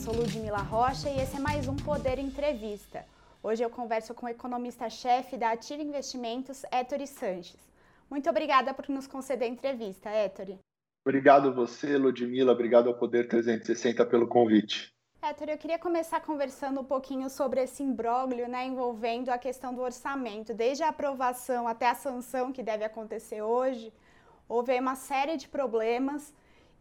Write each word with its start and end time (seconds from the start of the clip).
sou 0.00 0.14
Ludmila 0.14 0.62
Rocha 0.62 1.10
e 1.10 1.20
esse 1.20 1.36
é 1.36 1.38
mais 1.38 1.68
um 1.68 1.76
Poder 1.76 2.18
Entrevista. 2.18 3.04
Hoje 3.42 3.62
eu 3.62 3.68
converso 3.68 4.14
com 4.14 4.24
o 4.24 4.28
economista-chefe 4.30 5.36
da 5.36 5.50
Ativa 5.50 5.82
Investimentos, 5.82 6.62
Ettore 6.72 7.06
Sanches. 7.06 7.60
Muito 8.08 8.30
obrigada 8.30 8.72
por 8.72 8.88
nos 8.88 9.06
conceder 9.06 9.46
a 9.46 9.52
entrevista, 9.52 10.08
Ettore. 10.08 10.58
Obrigado 11.06 11.52
você, 11.52 11.98
Ludmila. 11.98 12.52
Obrigado 12.52 12.88
ao 12.88 12.94
Poder 12.94 13.28
360 13.28 14.06
pelo 14.06 14.26
convite. 14.26 14.90
Héctor, 15.20 15.50
eu 15.50 15.58
queria 15.58 15.78
começar 15.78 16.20
conversando 16.20 16.80
um 16.80 16.84
pouquinho 16.84 17.28
sobre 17.28 17.60
esse 17.60 17.82
imbróglio 17.82 18.48
né, 18.48 18.64
envolvendo 18.64 19.28
a 19.28 19.36
questão 19.36 19.74
do 19.74 19.82
orçamento. 19.82 20.54
Desde 20.54 20.82
a 20.82 20.88
aprovação 20.88 21.68
até 21.68 21.90
a 21.90 21.94
sanção 21.94 22.52
que 22.52 22.62
deve 22.62 22.84
acontecer 22.84 23.42
hoje, 23.42 23.92
houve 24.48 24.80
uma 24.80 24.94
série 24.94 25.36
de 25.36 25.46
problemas 25.46 26.32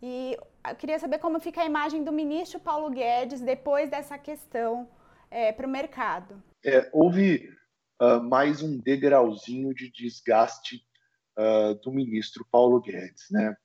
e 0.02 0.38
eu 0.68 0.76
queria 0.76 0.98
saber 1.00 1.20
como 1.20 1.40
fica 1.40 1.62
a 1.62 1.66
imagem 1.66 2.04
do 2.04 2.12
ministro 2.12 2.60
Paulo 2.60 2.90
Guedes 2.90 3.42
depois 3.42 3.90
dessa 3.90 4.18
questão 4.18 4.88
é, 5.30 5.52
para 5.52 5.68
o 5.68 5.70
mercado. 5.70 6.42
É, 6.64 6.90
houve 6.94 7.50
uh, 8.02 8.22
mais 8.22 8.62
um 8.62 8.78
degrauzinho 8.78 9.74
de 9.74 9.92
desgaste 9.92 10.82
uh, 11.38 11.76
do 11.84 11.92
ministro 11.92 12.46
Paulo 12.52 12.82
Guedes. 12.82 13.26
Né? 13.30 13.56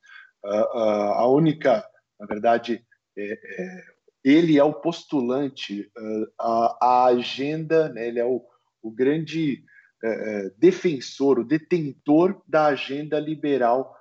Uh, 0.45 0.79
a 0.79 1.29
única, 1.29 1.85
na 2.19 2.27
verdade, 2.27 2.85
é, 3.17 3.33
é, 3.33 3.83
ele 4.25 4.59
é 4.59 4.65
o 4.65 4.75
postulante, 4.75 5.91
a, 6.39 6.79
a 6.81 7.05
agenda, 7.07 7.89
né? 7.91 8.09
ele 8.09 8.19
é 8.19 8.25
o, 8.25 8.45
o 8.83 8.91
grande 8.91 9.63
é, 10.03 10.51
defensor, 10.59 11.39
o 11.39 11.45
detentor 11.45 12.43
da 12.47 12.67
agenda 12.67 13.21
liberal 13.21 13.95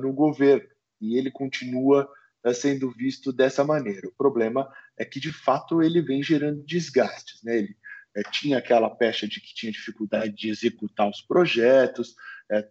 no 0.00 0.12
governo 0.12 0.71
e 1.02 1.18
ele 1.18 1.30
continua 1.30 2.08
eh, 2.44 2.54
sendo 2.54 2.90
visto 2.90 3.32
dessa 3.32 3.64
maneira. 3.64 4.08
O 4.08 4.14
problema 4.16 4.72
é 4.96 5.04
que, 5.04 5.18
de 5.18 5.32
fato, 5.32 5.82
ele 5.82 6.00
vem 6.00 6.22
gerando 6.22 6.64
desgastes. 6.64 7.42
Né? 7.42 7.58
Ele 7.58 7.76
é, 8.16 8.22
tinha 8.22 8.58
aquela 8.58 8.88
pecha 8.88 9.26
de 9.26 9.40
que 9.40 9.54
tinha 9.54 9.72
dificuldade 9.72 10.32
de 10.34 10.48
executar 10.48 11.10
os 11.10 11.20
projetos, 11.20 12.14
é, 12.50 12.68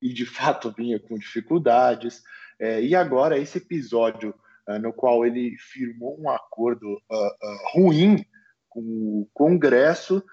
e 0.00 0.12
de 0.12 0.24
fato 0.24 0.74
vinha 0.76 0.98
com 0.98 1.18
dificuldades. 1.18 2.22
É, 2.58 2.82
e 2.82 2.94
agora, 2.94 3.38
esse 3.38 3.58
episódio 3.58 4.34
no 4.80 4.94
qual 4.94 5.26
ele 5.26 5.54
firmou 5.58 6.18
um 6.18 6.30
acordo 6.30 6.94
uh, 6.94 7.16
uh, 7.16 7.58
ruim 7.74 8.24
com 8.66 8.80
o 8.80 9.28
Congresso, 9.34 10.24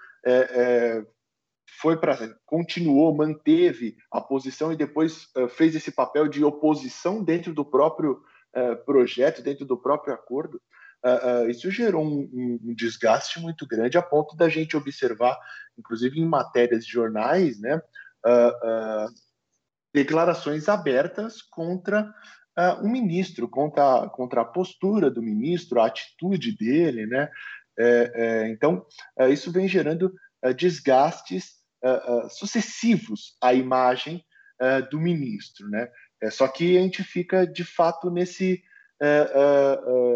foi 1.80 1.96
para 1.96 2.36
continuou, 2.44 3.14
manteve 3.14 3.96
a 4.10 4.20
posição 4.20 4.72
e 4.72 4.76
depois 4.76 5.28
uh, 5.36 5.48
fez 5.48 5.74
esse 5.74 5.90
papel 5.90 6.28
de 6.28 6.44
oposição 6.44 7.22
dentro 7.22 7.54
do 7.54 7.64
próprio 7.64 8.22
uh, 8.56 8.76
projeto, 8.84 9.42
dentro 9.42 9.64
do 9.64 9.76
próprio 9.76 10.14
acordo. 10.14 10.60
Uh, 11.04 11.50
isso 11.50 11.70
gerou 11.70 12.04
um, 12.04 12.60
um, 12.62 12.74
desgaste 12.74 13.40
muito 13.40 13.66
grande 13.66 13.98
a 13.98 14.02
ponto 14.02 14.36
da 14.36 14.48
gente 14.48 14.76
observar, 14.76 15.36
inclusive 15.76 16.20
em 16.20 16.24
matérias 16.24 16.84
de 16.84 16.92
jornais, 16.92 17.58
né, 17.58 17.80
declarações 19.92 20.68
abertas 20.68 21.42
contra 21.42 22.14
o 22.82 22.88
ministro, 22.88 23.48
contra, 23.48 24.08
contra 24.10 24.42
a 24.42 24.44
postura 24.44 25.10
do 25.10 25.20
ministro, 25.20 25.80
a 25.80 25.86
atitude 25.86 26.56
dele, 26.56 27.04
né? 27.06 27.28
Então, 28.48 28.86
isso 29.28 29.50
vem 29.50 29.66
gerando 29.66 30.14
desgastes 30.56 31.61
uh, 31.82 32.30
sucessivos 32.30 33.36
à 33.40 33.52
imagem 33.52 34.24
uh, 34.60 34.88
do 34.90 35.00
ministro, 35.00 35.68
né? 35.68 35.88
É, 36.22 36.30
só 36.30 36.46
que 36.46 36.78
a 36.78 36.80
gente 36.80 37.02
fica 37.02 37.46
de 37.46 37.64
fato 37.64 38.10
nesse 38.10 38.62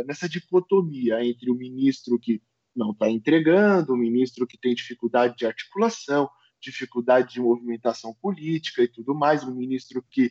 nessa 0.07 0.29
dicotomia 0.29 1.21
entre 1.25 1.51
o 1.51 1.57
ministro 1.57 2.21
que 2.21 2.41
não 2.73 2.93
está 2.93 3.11
entregando, 3.11 3.93
o 3.93 3.97
ministro 3.97 4.47
que 4.47 4.57
tem 4.57 4.77
dificuldade 4.77 5.35
de 5.37 5.45
articulação, 5.45 6.31
dificuldade 6.61 7.33
de 7.33 7.41
movimentação 7.41 8.15
política 8.23 8.85
e 8.85 8.89
tudo 8.89 9.13
mais, 9.13 9.43
o 9.43 9.53
ministro 9.53 10.05
que, 10.09 10.31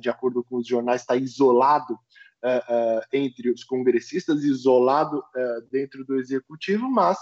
de 0.00 0.08
acordo 0.08 0.44
com 0.44 0.58
os 0.58 0.68
jornais, 0.68 1.00
está 1.00 1.16
isolado 1.16 1.98
entre 3.12 3.50
os 3.50 3.64
congressistas, 3.64 4.44
isolado 4.44 5.20
dentro 5.68 6.04
do 6.04 6.20
executivo, 6.20 6.88
mas 6.88 7.18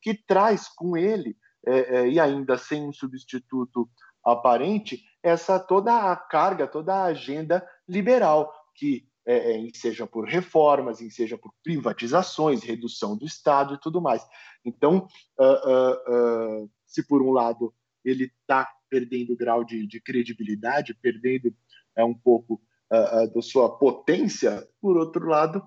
que 0.00 0.14
traz 0.14 0.68
com 0.68 0.96
ele 0.96 1.36
é, 1.66 1.96
é, 1.96 2.08
e 2.08 2.18
ainda 2.18 2.56
sem 2.56 2.86
um 2.86 2.92
substituto 2.92 3.88
aparente, 4.24 5.02
essa 5.22 5.58
toda 5.58 6.10
a 6.10 6.16
carga, 6.16 6.66
toda 6.66 6.94
a 6.94 7.04
agenda 7.04 7.66
liberal, 7.88 8.52
que 8.74 9.06
é, 9.26 9.66
é 9.66 9.70
seja 9.74 10.06
por 10.06 10.26
reformas, 10.26 10.98
seja 11.10 11.36
por 11.36 11.52
privatizações, 11.62 12.62
redução 12.62 13.16
do 13.16 13.26
Estado 13.26 13.74
e 13.74 13.80
tudo 13.80 14.00
mais. 14.00 14.26
Então, 14.64 15.06
uh, 15.38 15.44
uh, 15.44 16.64
uh, 16.64 16.70
se 16.86 17.06
por 17.06 17.22
um 17.22 17.30
lado 17.30 17.74
ele 18.04 18.24
está 18.24 18.68
perdendo 18.88 19.36
grau 19.36 19.62
de, 19.62 19.86
de, 19.86 20.00
credibilidade, 20.00 20.94
perdendo 20.94 21.54
é, 21.96 22.02
um 22.02 22.14
pouco 22.14 22.60
da 22.90 23.40
sua 23.40 23.78
potência, 23.78 24.66
por 24.80 24.96
outro 24.96 25.28
lado, 25.28 25.62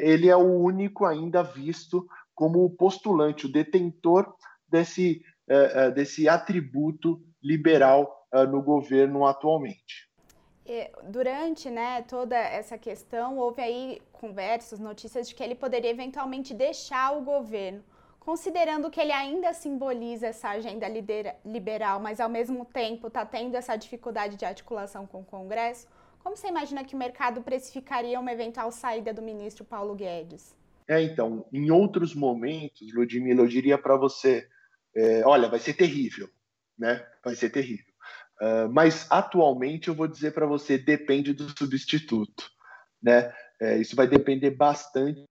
ele 0.00 0.26
é 0.26 0.34
o 0.34 0.58
único 0.58 1.04
ainda 1.04 1.42
visto 1.42 2.08
como 2.34 2.64
o 2.64 2.70
postulante, 2.70 3.44
o 3.44 3.52
detentor 3.52 4.34
desse, 4.70 5.22
uh, 5.48 5.88
uh, 5.88 5.94
desse 5.94 6.28
atributo 6.28 7.20
liberal 7.42 8.26
uh, 8.32 8.44
no 8.44 8.62
governo 8.62 9.26
atualmente. 9.26 10.08
Durante 11.08 11.68
né, 11.68 12.02
toda 12.02 12.36
essa 12.36 12.78
questão, 12.78 13.38
houve 13.38 13.60
aí 13.60 14.00
conversas, 14.12 14.78
notícias 14.78 15.28
de 15.28 15.34
que 15.34 15.42
ele 15.42 15.56
poderia 15.56 15.90
eventualmente 15.90 16.54
deixar 16.54 17.16
o 17.16 17.22
governo. 17.22 17.82
Considerando 18.20 18.88
que 18.88 19.00
ele 19.00 19.10
ainda 19.10 19.52
simboliza 19.52 20.28
essa 20.28 20.50
agenda 20.50 20.86
liberal, 21.44 21.98
mas 21.98 22.20
ao 22.20 22.28
mesmo 22.28 22.64
tempo 22.64 23.08
está 23.08 23.26
tendo 23.26 23.56
essa 23.56 23.74
dificuldade 23.74 24.36
de 24.36 24.44
articulação 24.44 25.06
com 25.06 25.22
o 25.22 25.24
Congresso, 25.24 25.88
como 26.22 26.36
você 26.36 26.48
imagina 26.48 26.84
que 26.84 26.94
o 26.94 26.98
mercado 26.98 27.42
precificaria 27.42 28.20
uma 28.20 28.30
eventual 28.30 28.70
saída 28.70 29.12
do 29.12 29.22
ministro 29.22 29.64
Paulo 29.64 29.94
Guedes? 29.94 30.54
É, 30.86 31.00
então, 31.00 31.46
em 31.52 31.70
outros 31.70 32.14
momentos, 32.14 32.92
Ludmila, 32.92 33.42
eu 33.42 33.48
diria 33.48 33.78
para 33.78 33.96
você, 33.96 34.46
é, 34.96 35.24
olha, 35.24 35.48
vai 35.48 35.58
ser 35.58 35.74
terrível, 35.74 36.28
né? 36.78 37.06
Vai 37.24 37.34
ser 37.34 37.50
terrível. 37.50 37.84
Uh, 38.40 38.72
mas 38.72 39.06
atualmente 39.10 39.88
eu 39.88 39.94
vou 39.94 40.08
dizer 40.08 40.32
para 40.32 40.46
você, 40.46 40.78
depende 40.78 41.34
do 41.34 41.46
substituto, 41.56 42.50
né? 43.02 43.32
É, 43.60 43.76
isso 43.76 43.94
vai 43.94 44.06
depender 44.06 44.50
bastante 44.50 45.26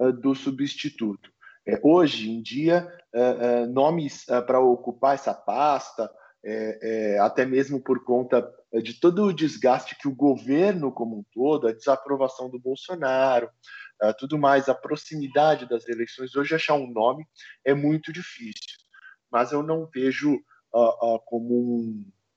uh, 0.00 0.12
do 0.12 0.34
substituto. 0.34 1.30
É, 1.66 1.78
hoje 1.82 2.30
em 2.30 2.40
dia, 2.40 2.90
uh, 3.14 3.66
nomes 3.70 4.24
para 4.24 4.58
ocupar 4.58 5.14
essa 5.14 5.34
pasta, 5.34 6.10
é, 6.42 6.78
é, 7.14 7.18
até 7.18 7.44
mesmo 7.44 7.82
por 7.82 8.04
conta 8.04 8.48
de 8.82 8.98
todo 8.98 9.24
o 9.24 9.32
desgaste 9.32 9.96
que 9.98 10.08
o 10.08 10.14
governo 10.14 10.92
como 10.92 11.18
um 11.18 11.24
todo, 11.32 11.66
a 11.66 11.72
desaprovação 11.72 12.48
do 12.48 12.58
Bolsonaro, 12.58 13.50
uh, 14.02 14.14
tudo 14.18 14.38
mais, 14.38 14.68
a 14.68 14.74
proximidade 14.74 15.68
das 15.68 15.88
eleições, 15.88 16.34
hoje 16.34 16.54
achar 16.54 16.74
um 16.74 16.90
nome 16.90 17.26
é 17.64 17.74
muito 17.74 18.12
difícil. 18.12 18.76
Mas 19.30 19.52
eu 19.52 19.62
não 19.62 19.86
vejo 19.86 20.34
uh, 20.72 21.16
uh, 21.16 21.20
como 21.26 21.78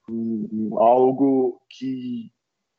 um, 0.10 0.50
um, 0.52 0.80
algo 0.80 1.62
que 1.70 2.32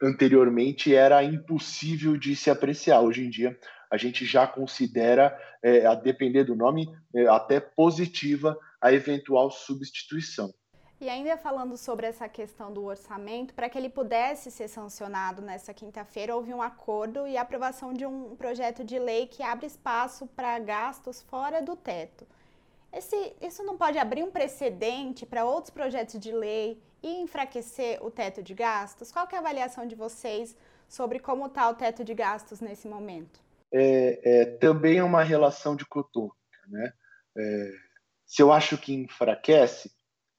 anteriormente 0.02 0.94
era 0.94 1.22
impossível 1.22 2.16
de 2.16 2.34
se 2.34 2.50
apreciar. 2.50 3.00
Hoje 3.00 3.24
em 3.24 3.30
dia, 3.30 3.58
a 3.90 3.96
gente 3.96 4.24
já 4.24 4.46
considera, 4.46 5.38
é, 5.62 5.86
a 5.86 5.94
depender 5.94 6.44
do 6.44 6.56
nome, 6.56 6.88
é, 7.14 7.26
até 7.28 7.60
positiva 7.60 8.58
a 8.80 8.92
eventual 8.92 9.50
substituição. 9.50 10.52
E 11.02 11.08
ainda 11.08 11.36
falando 11.36 11.76
sobre 11.76 12.06
essa 12.06 12.28
questão 12.28 12.72
do 12.72 12.84
orçamento, 12.84 13.52
para 13.54 13.68
que 13.68 13.76
ele 13.76 13.88
pudesse 13.88 14.52
ser 14.52 14.68
sancionado 14.68 15.42
nessa 15.42 15.74
quinta-feira, 15.74 16.36
houve 16.36 16.54
um 16.54 16.62
acordo 16.62 17.26
e 17.26 17.36
aprovação 17.36 17.92
de 17.92 18.06
um 18.06 18.36
projeto 18.36 18.84
de 18.84 19.00
lei 19.00 19.26
que 19.26 19.42
abre 19.42 19.66
espaço 19.66 20.28
para 20.28 20.56
gastos 20.60 21.20
fora 21.20 21.60
do 21.60 21.74
teto. 21.74 22.24
Esse, 22.92 23.34
isso 23.42 23.64
não 23.64 23.76
pode 23.76 23.98
abrir 23.98 24.22
um 24.22 24.30
precedente 24.30 25.26
para 25.26 25.44
outros 25.44 25.70
projetos 25.70 26.20
de 26.20 26.30
lei 26.30 26.80
e 27.02 27.20
enfraquecer 27.20 27.98
o 28.00 28.08
teto 28.08 28.40
de 28.40 28.54
gastos? 28.54 29.10
Qual 29.10 29.26
é 29.32 29.34
a 29.34 29.40
avaliação 29.40 29.84
de 29.84 29.96
vocês 29.96 30.56
sobre 30.88 31.18
como 31.18 31.46
está 31.46 31.68
o 31.68 31.74
teto 31.74 32.04
de 32.04 32.14
gastos 32.14 32.60
nesse 32.60 32.86
momento? 32.86 33.40
É, 33.74 34.20
é 34.22 34.44
também 34.44 34.98
é 34.98 35.02
uma 35.02 35.24
relação 35.24 35.74
de 35.74 35.84
cotômica, 35.84 36.36
né? 36.68 36.92
É, 37.36 37.72
se 38.24 38.40
eu 38.40 38.52
acho 38.52 38.78
que 38.78 38.94
enfraquece, 38.94 39.90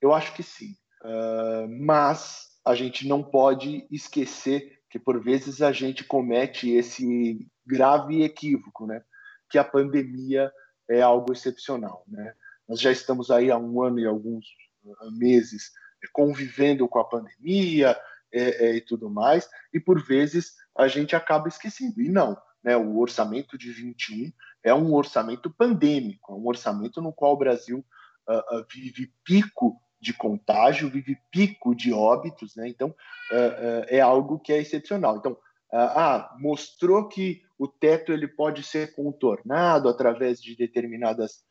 eu 0.03 0.13
acho 0.13 0.33
que 0.33 0.44
sim. 0.44 0.75
Uh, 1.01 1.67
mas 1.79 2.50
a 2.65 2.75
gente 2.75 3.07
não 3.07 3.23
pode 3.23 3.88
esquecer 3.89 4.79
que, 4.89 5.00
por 5.00 5.23
vezes, 5.23 5.61
a 5.61 5.71
gente 5.71 6.03
comete 6.03 6.69
esse 6.69 7.47
grave 7.65 8.21
equívoco, 8.21 8.85
né? 8.85 9.01
Que 9.50 9.57
a 9.57 9.63
pandemia 9.63 10.51
é 10.89 11.01
algo 11.01 11.31
excepcional, 11.31 12.03
né? 12.07 12.33
Nós 12.67 12.81
já 12.81 12.91
estamos 12.91 13.31
aí 13.31 13.50
há 13.50 13.57
um 13.57 13.81
ano 13.81 14.00
e 14.00 14.05
alguns 14.05 14.45
ah, 14.85 15.11
meses 15.11 15.71
convivendo 16.11 16.88
com 16.88 17.00
a 17.00 17.05
pandemia 17.05 17.97
é, 18.31 18.65
é, 18.65 18.75
e 18.75 18.81
tudo 18.81 19.09
mais, 19.09 19.50
e 19.73 19.79
por 19.79 20.03
vezes 20.05 20.53
a 20.77 20.88
gente 20.88 21.15
acaba 21.15 21.47
esquecendo. 21.47 22.01
E 22.01 22.09
não, 22.09 22.38
né, 22.61 22.75
o 22.75 22.97
orçamento 22.97 23.57
de 23.57 23.71
21 23.71 24.31
é 24.63 24.73
um 24.73 24.94
orçamento 24.94 25.50
pandêmico, 25.50 26.33
é 26.33 26.35
um 26.35 26.45
orçamento 26.45 27.01
no 27.01 27.13
qual 27.13 27.33
o 27.33 27.38
Brasil 27.38 27.85
uh, 28.27 28.65
vive 28.69 29.13
pico 29.23 29.79
de 30.03 30.13
contágio, 30.13 30.89
vive 30.89 31.17
pico 31.31 31.73
de 31.73 31.94
óbitos, 31.94 32.55
né? 32.55 32.67
Então 32.67 32.89
uh, 32.89 33.85
é 33.88 34.01
algo 34.01 34.39
que 34.39 34.51
é 34.51 34.59
excepcional. 34.59 35.17
Então, 35.17 35.38
ah, 35.75 36.35
mostrou 36.38 37.07
que 37.07 37.41
o 37.57 37.67
teto 37.67 38.13
ele 38.13 38.27
pode 38.27 38.61
ser 38.61 38.94
contornado 38.94 39.89
através 39.89 40.39
de 40.39 40.55
determinadas 40.55 41.44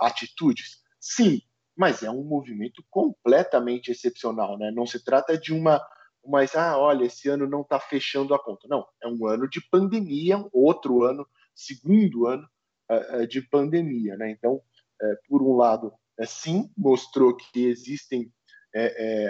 atitudes. 0.00 0.78
Sim, 1.00 1.40
mas 1.76 2.04
é 2.04 2.10
um 2.10 2.22
movimento 2.22 2.84
completamente 2.88 3.90
excepcional, 3.90 4.56
né? 4.56 4.70
Não 4.70 4.86
se 4.86 5.04
trata 5.04 5.36
de 5.36 5.52
uma 5.52 5.82
mas 6.24 6.54
ah, 6.54 6.78
olha, 6.78 7.04
esse 7.04 7.28
ano 7.28 7.48
não 7.48 7.62
está 7.62 7.80
fechando 7.80 8.32
a 8.34 8.38
conta. 8.38 8.68
Não, 8.68 8.86
é 9.02 9.08
um 9.08 9.26
ano 9.26 9.48
de 9.48 9.60
pandemia, 9.60 10.44
outro 10.52 11.02
ano, 11.02 11.26
segundo 11.54 12.26
ano 12.26 12.46
uh, 12.90 13.26
de 13.26 13.42
pandemia, 13.42 14.16
né? 14.16 14.30
Então, 14.30 14.54
uh, 14.54 15.16
por 15.28 15.42
um 15.42 15.56
lado, 15.56 15.92
sim, 16.24 16.70
mostrou 16.76 17.36
que 17.36 17.66
existem 17.66 18.32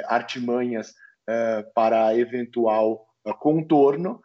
artimanhas 0.07 0.93
para 1.75 2.17
eventual 2.17 3.07
contorno, 3.41 4.21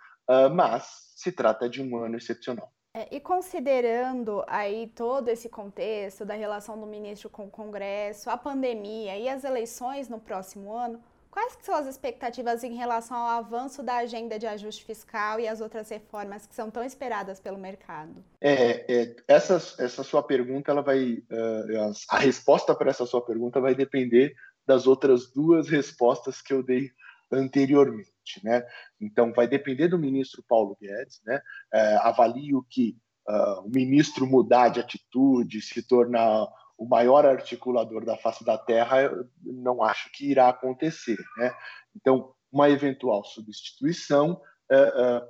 mas 0.53 1.13
se 1.15 1.31
trata 1.31 1.69
de 1.69 1.81
um 1.81 1.97
ano 1.97 2.17
excepcional. 2.17 2.71
É, 2.97 3.15
e 3.15 3.19
considerando 3.19 4.43
aí 4.47 4.87
todo 4.95 5.29
esse 5.29 5.47
contexto 5.49 6.25
da 6.25 6.33
relação 6.33 6.79
do 6.79 6.87
ministro 6.87 7.29
com 7.29 7.45
o 7.45 7.51
Congresso, 7.51 8.27
a 8.27 8.35
pandemia 8.35 9.15
e 9.15 9.29
as 9.29 9.43
eleições 9.43 10.09
no 10.09 10.19
próximo 10.19 10.73
ano, 10.73 10.99
Quais 11.37 11.55
são 11.61 11.75
as 11.75 11.85
expectativas 11.85 12.63
em 12.63 12.73
relação 12.73 13.15
ao 13.15 13.27
avanço 13.27 13.83
da 13.83 13.97
agenda 13.97 14.39
de 14.39 14.47
ajuste 14.47 14.83
fiscal 14.83 15.39
e 15.39 15.47
as 15.47 15.61
outras 15.61 15.87
reformas 15.87 16.47
que 16.47 16.55
são 16.55 16.71
tão 16.71 16.83
esperadas 16.83 17.39
pelo 17.39 17.59
mercado? 17.59 18.25
É, 18.41 18.91
é 18.91 19.15
essa, 19.27 19.53
essa 19.77 20.01
sua 20.03 20.23
pergunta, 20.23 20.71
ela 20.71 20.81
vai, 20.81 21.13
uh, 21.13 21.91
a 22.09 22.17
resposta 22.17 22.73
para 22.73 22.89
essa 22.89 23.05
sua 23.05 23.23
pergunta 23.23 23.61
vai 23.61 23.75
depender 23.75 24.33
das 24.65 24.87
outras 24.87 25.31
duas 25.31 25.69
respostas 25.69 26.41
que 26.41 26.51
eu 26.51 26.63
dei 26.63 26.89
anteriormente, 27.31 28.43
né? 28.43 28.65
Então, 28.99 29.31
vai 29.31 29.47
depender 29.47 29.89
do 29.89 29.99
ministro 29.99 30.43
Paulo 30.49 30.75
Guedes, 30.81 31.21
né? 31.23 31.39
Uh, 31.71 31.99
avalio 32.01 32.65
que 32.67 32.97
uh, 33.29 33.61
o 33.63 33.69
ministro 33.69 34.25
mudar 34.25 34.69
de 34.69 34.79
atitude, 34.79 35.61
se 35.61 35.83
tornar 35.83 36.47
o 36.77 36.87
maior 36.87 37.25
articulador 37.25 38.05
da 38.05 38.15
face 38.17 38.45
da 38.45 38.57
Terra, 38.57 39.11
não 39.41 39.83
acho 39.83 40.11
que 40.11 40.29
irá 40.29 40.49
acontecer. 40.49 41.17
Né? 41.37 41.53
Então, 41.95 42.33
uma 42.51 42.69
eventual 42.69 43.23
substituição 43.25 44.39
é, 44.69 44.75
é, 44.75 45.27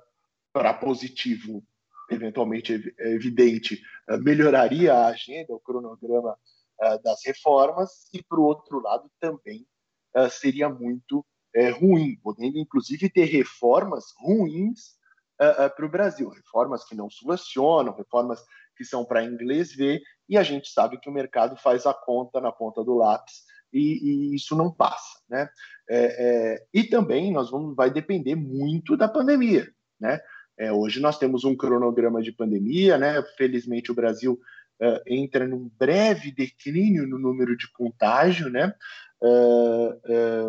para 0.52 0.74
positivo, 0.74 1.64
eventualmente 2.12 2.94
evidente, 3.00 3.82
é, 4.10 4.18
melhoraria 4.18 4.94
a 4.94 5.08
agenda, 5.08 5.54
o 5.54 5.60
cronograma 5.60 6.38
das 7.04 7.26
reformas, 7.26 8.08
e, 8.14 8.22
por 8.22 8.40
outro 8.40 8.80
lado, 8.80 9.10
também 9.20 9.66
seria 10.30 10.70
muito 10.70 11.26
ruim, 11.80 12.16
podendo 12.22 12.60
inclusive 12.60 13.10
ter 13.10 13.26
reformas 13.26 14.14
ruins 14.20 14.96
para 15.76 15.86
o 15.88 15.90
Brasil, 15.90 16.30
reformas 16.30 16.86
que 16.86 16.94
não 16.94 17.10
solucionam, 17.10 17.96
reformas 17.96 18.46
que 18.78 18.86
são 18.86 19.04
para 19.04 19.24
inglês 19.24 19.74
ver, 19.74 20.04
e 20.28 20.38
a 20.38 20.44
gente 20.44 20.70
sabe 20.70 21.00
que 21.00 21.10
o 21.10 21.14
mercado 21.14 21.56
faz 21.58 21.86
a 21.86 21.94
conta 21.94 22.42
na 22.42 22.52
ponta 22.52 22.84
do 22.84 22.96
lápis 22.96 23.44
e, 23.72 23.80
e 24.32 24.36
isso 24.36 24.56
não 24.56 24.72
passa, 24.72 25.20
né? 25.30 25.50
É, 25.90 25.98
é, 26.00 26.66
e 26.74 26.84
também 26.84 27.32
nós 27.32 27.50
vamos, 27.50 27.76
vai 27.76 27.90
depender 27.90 28.36
muito 28.36 28.98
da 28.98 29.08
pandemia, 29.08 29.68
né? 30.00 30.20
É, 30.58 30.72
hoje 30.72 31.00
nós 31.00 31.18
temos 31.20 31.44
um 31.44 31.56
cronograma 31.56 32.22
de 32.22 32.32
pandemia, 32.32 32.98
né? 32.98 33.22
Felizmente 33.38 33.92
o 33.92 33.96
Brasil 33.96 34.40
é, 34.82 35.04
entra 35.08 35.48
num 35.48 35.70
breve 35.78 36.32
declínio 36.32 37.08
no 37.08 37.20
número 37.20 37.56
de 37.56 37.72
contágio, 37.72 38.50
né? 38.50 38.74
É, 39.24 39.98
é, 40.06 40.44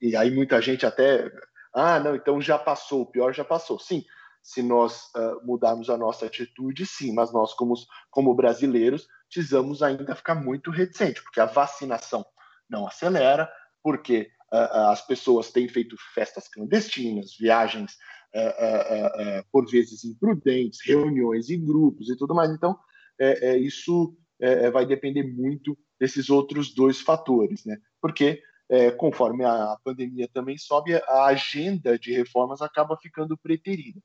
e 0.00 0.16
aí 0.16 0.30
muita 0.30 0.60
gente 0.60 0.84
até, 0.84 1.30
ah, 1.72 1.98
não, 1.98 2.14
então 2.14 2.40
já 2.40 2.58
passou, 2.58 3.02
o 3.02 3.06
pior 3.06 3.32
já 3.32 3.44
passou. 3.44 3.78
Sim, 3.78 4.04
se 4.44 4.62
nós 4.62 5.06
uh, 5.16 5.42
mudarmos 5.42 5.88
a 5.88 5.96
nossa 5.96 6.26
atitude, 6.26 6.84
sim, 6.84 7.14
mas 7.14 7.32
nós, 7.32 7.54
como, 7.54 7.74
como 8.10 8.34
brasileiros, 8.34 9.08
precisamos 9.26 9.82
ainda 9.82 10.14
ficar 10.14 10.34
muito 10.34 10.70
reticentes, 10.70 11.22
porque 11.22 11.40
a 11.40 11.46
vacinação 11.46 12.22
não 12.68 12.86
acelera, 12.86 13.50
porque 13.82 14.30
uh, 14.52 14.90
as 14.90 15.04
pessoas 15.04 15.50
têm 15.50 15.66
feito 15.66 15.96
festas 16.14 16.46
clandestinas, 16.46 17.34
viagens 17.40 17.94
uh, 18.34 19.46
por 19.50 19.66
vezes 19.66 20.04
imprudentes, 20.04 20.80
reuniões 20.84 21.48
em 21.48 21.64
grupos 21.64 22.10
e 22.10 22.16
tudo 22.16 22.34
mais. 22.34 22.50
Então, 22.50 22.78
é, 23.18 23.52
é, 23.52 23.58
isso 23.58 24.14
é, 24.38 24.70
vai 24.70 24.84
depender 24.84 25.22
muito 25.22 25.78
desses 25.98 26.28
outros 26.28 26.74
dois 26.74 27.00
fatores, 27.00 27.64
né? 27.64 27.78
Porque 27.98 28.42
é, 28.68 28.90
conforme 28.90 29.44
a 29.44 29.76
pandemia 29.84 30.28
também 30.28 30.58
sobe, 30.58 30.94
a 30.94 31.26
agenda 31.26 31.98
de 31.98 32.12
reformas 32.12 32.60
acaba 32.60 32.96
ficando 32.96 33.36
preterida. 33.36 34.00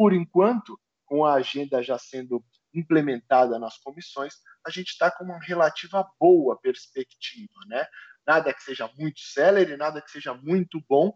Por 0.00 0.14
enquanto, 0.14 0.80
com 1.04 1.26
a 1.26 1.34
agenda 1.34 1.82
já 1.82 1.98
sendo 1.98 2.42
implementada 2.72 3.58
nas 3.58 3.76
comissões, 3.76 4.32
a 4.66 4.70
gente 4.70 4.92
está 4.92 5.10
com 5.10 5.24
uma 5.24 5.38
relativa 5.38 6.10
boa 6.18 6.58
perspectiva, 6.58 7.52
né? 7.66 7.86
Nada 8.26 8.54
que 8.54 8.62
seja 8.62 8.90
muito 8.96 9.20
célere, 9.20 9.76
nada 9.76 10.00
que 10.00 10.10
seja 10.10 10.32
muito 10.32 10.82
bom, 10.88 11.14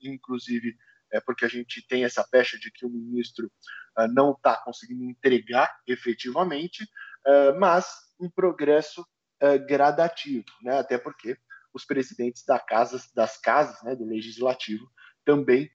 inclusive 0.00 0.74
é 1.12 1.20
porque 1.20 1.44
a 1.44 1.48
gente 1.48 1.86
tem 1.86 2.06
essa 2.06 2.26
pecha 2.26 2.58
de 2.58 2.70
que 2.70 2.86
o 2.86 2.88
ministro 2.88 3.52
uh, 3.98 4.08
não 4.14 4.32
está 4.32 4.56
conseguindo 4.64 5.04
entregar 5.04 5.70
efetivamente, 5.86 6.84
uh, 6.84 7.60
mas 7.60 7.86
um 8.18 8.30
progresso 8.30 9.02
uh, 9.42 9.66
gradativo, 9.68 10.46
né? 10.62 10.78
Até 10.78 10.96
porque 10.96 11.36
os 11.74 11.84
presidentes 11.84 12.46
da 12.46 12.58
casa, 12.58 12.98
das 13.14 13.36
casas, 13.36 13.82
né, 13.82 13.94
do 13.94 14.06
legislativo, 14.06 14.90
também 15.22 15.70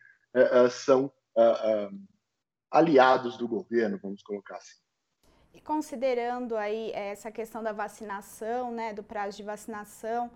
são 0.70 1.12
aliados 2.72 3.38
do 3.38 3.48
governo, 3.48 4.00
vamos 4.02 4.22
colocar 4.22 4.58
assim. 4.58 4.80
E 5.54 5.62
considerando 5.62 6.56
aí 6.56 6.92
eh, 6.92 7.12
essa 7.12 7.32
questão 7.32 7.64
da 7.64 7.72
vacinação, 7.72 8.72
né, 8.72 8.94
do 8.94 9.02
prazo 9.02 9.38
de 9.38 9.44
vacinação, 9.44 10.30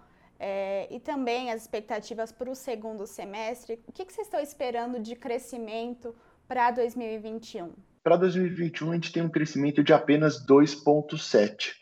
é, 0.43 0.87
e 0.89 0.99
também 0.99 1.51
as 1.51 1.61
expectativas 1.61 2.31
para 2.31 2.49
o 2.49 2.55
segundo 2.55 3.05
semestre, 3.05 3.79
o 3.87 3.91
que, 3.91 4.03
que 4.03 4.11
vocês 4.11 4.25
estão 4.25 4.39
esperando 4.39 4.99
de 4.99 5.15
crescimento 5.15 6.15
para 6.47 6.71
2021? 6.71 7.71
Para 8.03 8.15
2021, 8.17 8.89
a 8.89 8.95
gente 8.95 9.13
tem 9.13 9.21
um 9.21 9.29
crescimento 9.29 9.83
de 9.83 9.93
apenas 9.93 10.43
2,7%. 10.43 11.73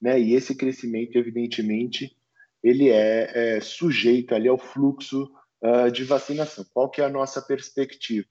Né? 0.00 0.20
E 0.20 0.34
esse 0.34 0.54
crescimento, 0.54 1.18
evidentemente, 1.18 2.16
ele 2.62 2.88
é, 2.88 3.56
é 3.56 3.60
sujeito 3.60 4.32
ali 4.32 4.46
ao 4.46 4.58
fluxo 4.58 5.28
uh, 5.60 5.90
de 5.90 6.04
vacinação. 6.04 6.64
Qual 6.72 6.88
que 6.88 7.00
é 7.00 7.04
a 7.04 7.10
nossa 7.10 7.42
perspectiva? 7.42 8.28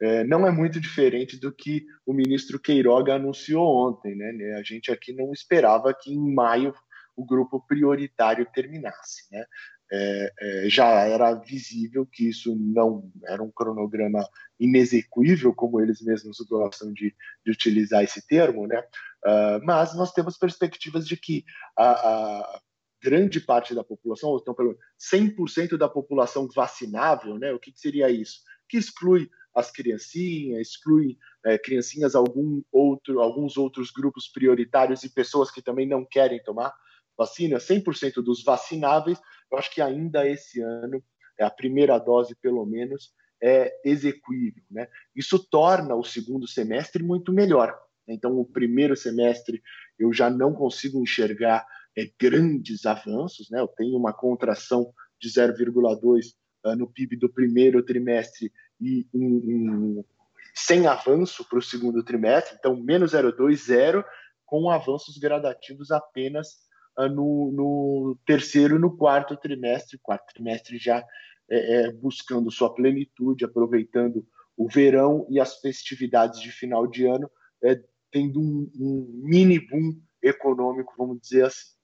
É, 0.00 0.24
não 0.24 0.46
é 0.46 0.50
muito 0.50 0.80
diferente 0.80 1.36
do 1.36 1.52
que 1.52 1.84
o 2.06 2.12
ministro 2.12 2.60
Queiroga 2.60 3.14
anunciou 3.14 3.88
ontem. 3.88 4.14
Né? 4.14 4.54
A 4.58 4.62
gente 4.62 4.90
aqui 4.92 5.12
não 5.12 5.32
esperava 5.32 5.92
que 5.94 6.12
em 6.12 6.34
maio 6.34 6.72
o 7.16 7.24
grupo 7.24 7.60
prioritário 7.66 8.46
terminasse. 8.52 9.24
Né? 9.32 9.44
É, 9.90 10.32
é, 10.40 10.68
já 10.68 10.86
era 11.06 11.34
visível 11.34 12.06
que 12.06 12.28
isso 12.28 12.54
não 12.54 13.10
era 13.26 13.42
um 13.42 13.50
cronograma 13.50 14.24
inexequível, 14.60 15.54
como 15.54 15.80
eles 15.80 16.02
mesmos 16.02 16.36
gostam 16.48 16.92
de, 16.92 17.14
de 17.44 17.50
utilizar 17.50 18.04
esse 18.04 18.26
termo, 18.26 18.66
né? 18.66 18.80
Uh, 19.24 19.64
mas 19.64 19.96
nós 19.96 20.12
temos 20.12 20.36
perspectivas 20.36 21.06
de 21.06 21.16
que 21.16 21.42
a, 21.76 21.90
a 21.90 22.60
grande 23.02 23.40
parte 23.40 23.74
da 23.74 23.82
população, 23.82 24.30
ou 24.30 24.38
então 24.38 24.54
pelo 24.54 24.76
100% 25.00 25.78
da 25.78 25.88
população 25.88 26.46
vacinável, 26.54 27.38
né? 27.38 27.52
O 27.52 27.58
que, 27.58 27.72
que 27.72 27.80
seria 27.80 28.10
isso? 28.10 28.40
Que 28.68 28.76
exclui 28.76 29.28
as 29.58 29.70
criancinhas, 29.70 30.60
exclui 30.60 31.16
é, 31.44 31.58
criancinhas 31.58 32.14
algum 32.14 32.62
outro, 32.72 33.20
alguns 33.20 33.56
outros 33.56 33.90
grupos 33.90 34.28
prioritários 34.28 35.02
e 35.02 35.12
pessoas 35.12 35.50
que 35.50 35.62
também 35.62 35.86
não 35.86 36.04
querem 36.04 36.42
tomar 36.42 36.72
vacina, 37.16 37.58
100% 37.58 38.22
dos 38.22 38.44
vacináveis, 38.44 39.18
eu 39.50 39.58
acho 39.58 39.72
que 39.74 39.82
ainda 39.82 40.28
esse 40.28 40.60
ano, 40.60 41.02
é 41.38 41.44
a 41.44 41.50
primeira 41.50 41.98
dose 41.98 42.36
pelo 42.36 42.64
menos, 42.64 43.12
é 43.42 43.72
execuível. 43.84 44.62
Né? 44.70 44.88
Isso 45.14 45.38
torna 45.38 45.94
o 45.94 46.04
segundo 46.04 46.46
semestre 46.46 47.02
muito 47.02 47.32
melhor. 47.32 47.76
Então, 48.06 48.38
o 48.38 48.44
primeiro 48.44 48.96
semestre 48.96 49.62
eu 49.98 50.12
já 50.12 50.30
não 50.30 50.52
consigo 50.52 51.00
enxergar 51.00 51.66
é, 51.96 52.10
grandes 52.18 52.86
avanços, 52.86 53.50
né? 53.50 53.60
eu 53.60 53.68
tenho 53.68 53.96
uma 53.96 54.12
contração 54.12 54.92
de 55.20 55.28
0,2 55.28 56.34
uh, 56.64 56.76
no 56.76 56.90
PIB 56.90 57.16
do 57.16 57.28
primeiro 57.28 57.82
trimestre 57.82 58.52
e 58.80 59.06
um, 59.14 59.26
um, 59.98 60.04
sem 60.54 60.86
avanço 60.86 61.44
para 61.48 61.58
o 61.58 61.62
segundo 61.62 62.02
trimestre, 62.02 62.56
então 62.58 62.76
menos 62.76 63.12
0,2, 63.12 63.56
0, 63.56 64.04
com 64.44 64.70
avanços 64.70 65.18
gradativos 65.18 65.90
apenas 65.90 66.48
uh, 66.98 67.08
no, 67.08 67.52
no, 67.52 68.18
terceiro 68.26 68.76
e 68.76 68.78
no 68.78 68.96
quarto 68.96 69.36
trimestre, 69.36 69.98
quarto 70.02 70.32
trimestre 70.32 70.78
já 70.78 71.04
é, 71.50 71.86
é, 71.86 71.92
buscando 71.92 72.50
sua 72.50 72.74
plenitude, 72.74 73.44
aproveitando 73.44 74.26
o 74.56 74.68
verão 74.68 75.26
e 75.30 75.38
as 75.38 75.60
festividades 75.60 76.40
de 76.40 76.50
final 76.50 76.86
de 76.86 77.06
ano 77.06 77.30
é, 77.62 77.80
tendo 78.10 78.40
um, 78.40 78.70
um 78.74 79.22
mini 79.24 79.58
boom 79.58 80.00
econômico, 80.22 80.94
vamos 80.96 81.20
dizer 81.20 81.46
assim. 81.46 81.78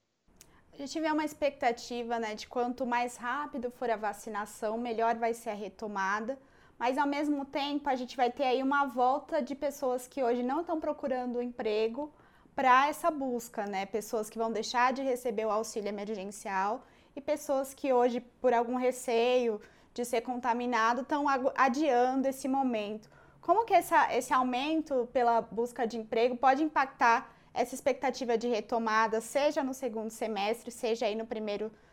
A 0.72 0.76
gente 0.76 1.00
vê 1.00 1.10
uma 1.10 1.24
expectativa 1.24 2.18
né, 2.18 2.34
de 2.34 2.48
quanto 2.48 2.84
mais 2.84 3.16
rápido 3.16 3.70
for 3.70 3.88
a 3.88 3.96
vacinação, 3.96 4.76
melhor 4.76 5.14
vai 5.16 5.32
ser 5.32 5.50
a 5.50 5.54
retomada. 5.54 6.36
Mas 6.78 6.98
ao 6.98 7.06
mesmo 7.06 7.44
tempo, 7.44 7.88
a 7.88 7.94
gente 7.94 8.16
vai 8.16 8.30
ter 8.30 8.44
aí 8.44 8.62
uma 8.62 8.86
volta 8.86 9.40
de 9.40 9.54
pessoas 9.54 10.08
que 10.08 10.22
hoje 10.22 10.42
não 10.42 10.60
estão 10.60 10.80
procurando 10.80 11.42
emprego 11.42 12.12
para 12.54 12.88
essa 12.88 13.10
busca, 13.10 13.64
né? 13.66 13.86
Pessoas 13.86 14.28
que 14.28 14.38
vão 14.38 14.52
deixar 14.52 14.92
de 14.92 15.02
receber 15.02 15.46
o 15.46 15.50
auxílio 15.50 15.88
emergencial 15.88 16.84
e 17.14 17.20
pessoas 17.20 17.72
que 17.72 17.92
hoje, 17.92 18.20
por 18.20 18.52
algum 18.52 18.76
receio 18.76 19.60
de 19.92 20.04
ser 20.04 20.22
contaminado, 20.22 21.02
estão 21.02 21.26
adiando 21.56 22.26
esse 22.26 22.48
momento. 22.48 23.08
Como 23.40 23.64
que 23.64 23.74
essa, 23.74 24.12
esse 24.12 24.32
aumento 24.32 25.08
pela 25.12 25.40
busca 25.40 25.86
de 25.86 25.96
emprego 25.96 26.36
pode 26.36 26.62
impactar 26.62 27.30
essa 27.52 27.74
expectativa 27.74 28.36
de 28.36 28.48
retomada, 28.48 29.20
seja 29.20 29.62
no 29.62 29.72
segundo 29.72 30.10
semestre, 30.10 30.72
seja 30.72 31.06
aí 31.06 31.14
no 31.14 31.26
primeiro 31.26 31.66
semestre 31.66 31.83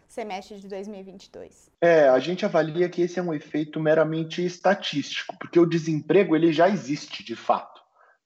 de 0.60 0.68
2022? 0.68 1.72
É, 1.80 2.10
a 2.10 2.20
gente 2.20 2.46
avalia 2.46 2.90
que 2.90 3.02
esse 3.02 3.18
é 3.18 3.24
um 3.24 3.34
efeito 3.34 3.80
meramente 3.80 4.46
estatístico, 4.46 5.38
porque 5.40 5.60
o 5.60 5.66
desemprego 5.66 6.36
ele 6.36 6.52
já 6.52 6.68
existe 6.68 7.24
de 7.24 7.36
fato, 7.36 7.82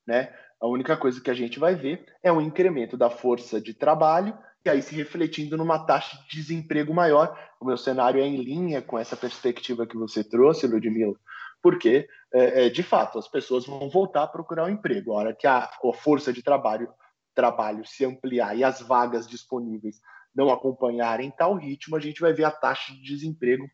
né? 0.06 0.34
A 0.60 0.68
única 0.68 0.98
coisa 0.98 1.22
que 1.22 1.30
a 1.30 1.34
gente 1.34 1.60
vai 1.60 1.76
ver 1.76 2.04
é 2.24 2.32
um 2.32 2.42
incremento 2.42 2.98
da 2.98 3.10
força 3.10 3.62
de 3.62 3.74
trabalho 3.74 4.36
e 4.66 4.70
aí 4.70 4.82
se 4.82 4.96
refletindo 4.96 5.56
numa 5.56 5.86
taxa 5.86 6.18
de 6.18 6.38
desemprego 6.38 6.92
maior. 6.92 7.38
O 7.60 7.66
meu 7.66 7.78
cenário 7.78 8.20
é 8.20 8.26
em 8.26 8.38
linha 8.38 8.82
com 8.82 8.98
essa 8.98 9.16
perspectiva 9.16 9.86
que 9.86 9.96
você 9.96 10.24
trouxe, 10.24 10.66
Ludmila, 10.66 11.14
porque, 11.62 12.08
é, 12.34 12.66
é, 12.66 12.70
de 12.70 12.82
fato, 12.82 13.20
as 13.20 13.28
pessoas 13.28 13.66
vão 13.68 13.90
voltar 13.90 14.24
a 14.24 14.28
procurar 14.28 14.66
um 14.66 14.70
emprego. 14.70 15.12
A 15.12 15.16
hora 15.18 15.36
que 15.36 15.46
a, 15.46 15.70
a 15.70 15.94
força 15.94 16.34
de 16.34 16.42
trabalho, 16.42 16.92
trabalho 17.36 17.86
se 17.86 18.04
ampliar 18.04 18.58
e 18.58 18.64
as 18.64 18.82
vagas 18.82 19.28
disponíveis 19.28 20.00
não 20.36 20.50
acompanharem 20.50 21.32
tal 21.32 21.56
ritmo, 21.56 21.96
a 21.96 22.00
gente 22.00 22.20
vai 22.20 22.34
ver 22.34 22.44
a 22.44 22.52
taxa 22.52 22.94
de 22.94 23.02
desemprego 23.02 23.66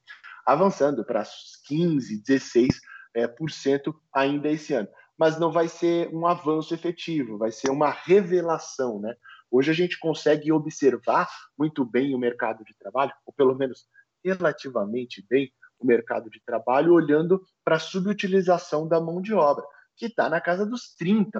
avançando 0.45 1.03
para 1.03 1.23
15, 1.67 2.23
16% 2.23 2.69
é, 3.15 3.29
ainda 4.13 4.49
esse 4.49 4.73
ano. 4.73 4.87
Mas 5.17 5.39
não 5.39 5.51
vai 5.51 5.67
ser 5.67 6.09
um 6.13 6.25
avanço 6.25 6.73
efetivo, 6.73 7.37
vai 7.37 7.51
ser 7.51 7.69
uma 7.69 7.89
revelação, 7.89 8.99
né? 8.99 9.15
Hoje 9.49 9.69
a 9.69 9.73
gente 9.73 9.99
consegue 9.99 10.51
observar 10.51 11.29
muito 11.57 11.83
bem 11.83 12.15
o 12.15 12.17
mercado 12.17 12.63
de 12.63 12.73
trabalho, 12.77 13.11
ou 13.25 13.33
pelo 13.33 13.55
menos 13.55 13.85
relativamente 14.23 15.25
bem 15.29 15.51
o 15.77 15.85
mercado 15.85 16.29
de 16.29 16.41
trabalho, 16.45 16.93
olhando 16.93 17.41
para 17.63 17.75
a 17.75 17.79
subutilização 17.79 18.87
da 18.87 19.01
mão 19.01 19.21
de 19.21 19.33
obra, 19.33 19.65
que 20.07 20.11
está 20.11 20.29
na 20.29 20.41
casa 20.41 20.65
dos 20.65 20.95
30%. 20.99 21.31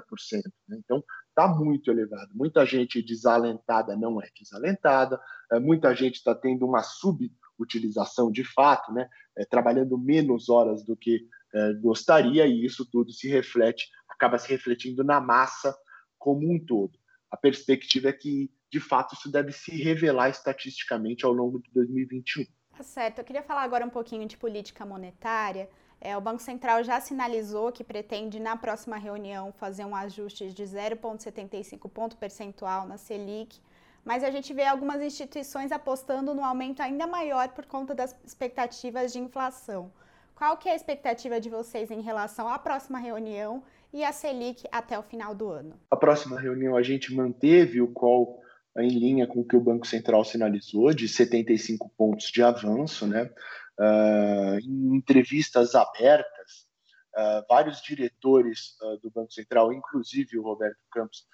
Né? 0.68 0.78
Então, 0.84 1.02
está 1.28 1.48
muito 1.48 1.90
elevado. 1.90 2.30
Muita 2.34 2.64
gente 2.64 3.02
desalentada 3.02 3.96
não 3.96 4.20
é 4.20 4.28
desalentada, 4.38 5.20
é, 5.52 5.58
muita 5.58 5.94
gente 5.94 6.16
está 6.16 6.34
tendo 6.34 6.66
uma 6.66 6.82
subutilização 6.82 8.30
de 8.30 8.44
fato, 8.44 8.92
né? 8.92 9.08
É, 9.36 9.44
trabalhando 9.44 9.98
menos 9.98 10.48
horas 10.48 10.84
do 10.84 10.96
que 10.96 11.26
é, 11.54 11.72
gostaria, 11.74 12.46
e 12.46 12.64
isso 12.64 12.88
tudo 12.90 13.12
se 13.12 13.28
reflete, 13.28 13.88
acaba 14.08 14.38
se 14.38 14.48
refletindo 14.48 15.02
na 15.02 15.20
massa 15.20 15.74
como 16.18 16.50
um 16.50 16.64
todo 16.64 17.02
a 17.32 17.36
perspectiva 17.36 18.10
é 18.10 18.12
que, 18.12 18.50
de 18.70 18.78
fato, 18.78 19.14
isso 19.14 19.32
deve 19.32 19.52
se 19.52 19.70
revelar 19.82 20.28
estatisticamente 20.28 21.24
ao 21.24 21.32
longo 21.32 21.58
de 21.62 21.70
2021. 21.72 22.44
Tá 22.76 22.82
certo. 22.82 23.18
Eu 23.18 23.24
queria 23.24 23.42
falar 23.42 23.62
agora 23.62 23.86
um 23.86 23.90
pouquinho 23.90 24.28
de 24.28 24.36
política 24.36 24.84
monetária. 24.84 25.68
É, 26.04 26.16
o 26.16 26.20
Banco 26.20 26.42
Central 26.42 26.82
já 26.82 27.00
sinalizou 27.00 27.70
que 27.70 27.84
pretende, 27.84 28.40
na 28.40 28.56
próxima 28.56 28.98
reunião, 28.98 29.52
fazer 29.52 29.84
um 29.84 29.94
ajuste 29.94 30.52
de 30.52 30.64
0,75 30.64 31.88
ponto 31.88 32.16
percentual 32.16 32.88
na 32.88 32.96
Selic, 32.96 33.60
mas 34.04 34.24
a 34.24 34.30
gente 34.32 34.52
vê 34.52 34.64
algumas 34.64 35.00
instituições 35.00 35.70
apostando 35.70 36.34
no 36.34 36.44
aumento 36.44 36.80
ainda 36.82 37.06
maior 37.06 37.50
por 37.50 37.66
conta 37.66 37.94
das 37.94 38.16
expectativas 38.24 39.12
de 39.12 39.20
inflação. 39.20 39.92
Qual 40.34 40.56
que 40.56 40.68
é 40.68 40.72
a 40.72 40.74
expectativa 40.74 41.40
de 41.40 41.48
vocês 41.48 41.88
em 41.88 42.00
relação 42.00 42.48
à 42.48 42.58
próxima 42.58 42.98
reunião 42.98 43.62
e 43.92 44.02
a 44.02 44.10
Selic 44.10 44.64
até 44.72 44.98
o 44.98 45.04
final 45.04 45.36
do 45.36 45.50
ano? 45.50 45.78
A 45.88 45.96
próxima 45.96 46.40
reunião 46.40 46.74
a 46.74 46.82
gente 46.82 47.14
manteve 47.14 47.80
o 47.80 47.86
call 47.86 48.42
em 48.76 48.88
linha 48.88 49.26
com 49.26 49.40
o 49.40 49.44
que 49.44 49.54
o 49.54 49.60
Banco 49.60 49.86
Central 49.86 50.24
sinalizou, 50.24 50.92
de 50.92 51.06
75 51.06 51.88
pontos 51.96 52.26
de 52.26 52.42
avanço, 52.42 53.06
né? 53.06 53.30
Uh, 53.82 54.60
em 54.60 54.96
entrevistas 54.96 55.74
abertas, 55.74 56.68
uh, 57.16 57.44
vários 57.48 57.82
diretores 57.82 58.76
uh, 58.80 58.96
do 58.98 59.10
Banco 59.10 59.32
Central, 59.32 59.72
inclusive 59.72 60.38
o 60.38 60.42
Roberto 60.42 60.78
Campos, 60.88 61.26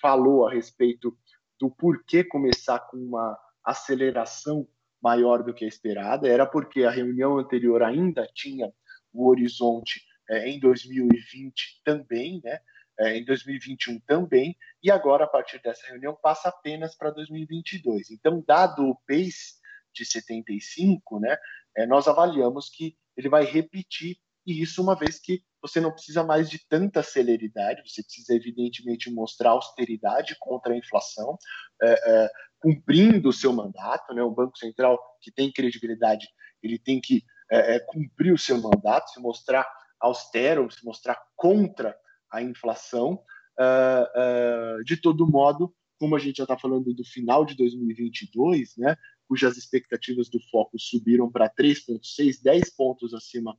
falou 0.00 0.46
a 0.46 0.52
respeito 0.52 1.14
do 1.60 1.70
porquê 1.70 2.24
começar 2.24 2.78
com 2.78 2.96
uma 2.96 3.38
aceleração 3.62 4.66
maior 5.02 5.42
do 5.42 5.52
que 5.52 5.66
a 5.66 5.68
esperada. 5.68 6.26
Era 6.28 6.46
porque 6.46 6.84
a 6.84 6.90
reunião 6.90 7.38
anterior 7.38 7.82
ainda 7.82 8.26
tinha 8.32 8.72
o 9.12 9.28
horizonte 9.28 10.00
é, 10.30 10.48
em 10.48 10.58
2020 10.58 11.82
também, 11.84 12.40
né? 12.42 12.58
Em 13.00 13.24
2021 13.24 13.98
também, 14.00 14.56
e 14.82 14.90
agora, 14.90 15.24
a 15.24 15.26
partir 15.26 15.60
dessa 15.60 15.86
reunião, 15.88 16.16
passa 16.22 16.50
apenas 16.50 16.94
para 16.94 17.10
2022. 17.10 18.10
Então, 18.10 18.44
dado 18.46 18.86
o 18.86 18.96
pace 19.06 19.61
de 19.94 20.04
75, 20.04 21.20
né, 21.20 21.36
é, 21.76 21.86
nós 21.86 22.08
avaliamos 22.08 22.68
que 22.68 22.96
ele 23.16 23.28
vai 23.28 23.44
repetir, 23.44 24.16
e 24.46 24.60
isso 24.60 24.82
uma 24.82 24.96
vez 24.96 25.18
que 25.20 25.42
você 25.60 25.80
não 25.80 25.92
precisa 25.92 26.24
mais 26.24 26.50
de 26.50 26.58
tanta 26.68 27.02
celeridade, 27.02 27.88
você 27.88 28.02
precisa, 28.02 28.34
evidentemente, 28.34 29.10
mostrar 29.10 29.50
austeridade 29.50 30.36
contra 30.40 30.72
a 30.72 30.76
inflação, 30.76 31.38
é, 31.80 31.92
é, 31.92 32.30
cumprindo 32.58 33.28
o 33.28 33.32
seu 33.32 33.52
mandato. 33.52 34.12
Né? 34.12 34.22
O 34.22 34.30
Banco 34.30 34.58
Central, 34.58 34.98
que 35.20 35.30
tem 35.30 35.52
credibilidade, 35.52 36.26
ele 36.62 36.78
tem 36.78 37.00
que 37.00 37.22
é, 37.50 37.76
é 37.76 37.78
cumprir 37.78 38.32
o 38.32 38.38
seu 38.38 38.60
mandato, 38.60 39.10
se 39.10 39.20
mostrar 39.20 39.64
austero, 40.00 40.68
se 40.70 40.84
mostrar 40.84 41.16
contra 41.36 41.96
a 42.30 42.42
inflação. 42.42 43.22
Uh, 43.58 44.80
uh, 44.80 44.84
de 44.84 44.96
todo 44.96 45.30
modo, 45.30 45.72
como 45.98 46.16
a 46.16 46.18
gente 46.18 46.38
já 46.38 46.44
está 46.44 46.58
falando 46.58 46.92
do 46.92 47.04
final 47.04 47.44
de 47.44 47.54
2022, 47.54 48.76
né, 48.78 48.96
cujas 49.32 49.56
expectativas 49.56 50.28
do 50.28 50.38
foco 50.50 50.78
subiram 50.78 51.32
para 51.32 51.48
3,6, 51.48 52.42
10 52.42 52.76
pontos 52.76 53.14
acima 53.14 53.56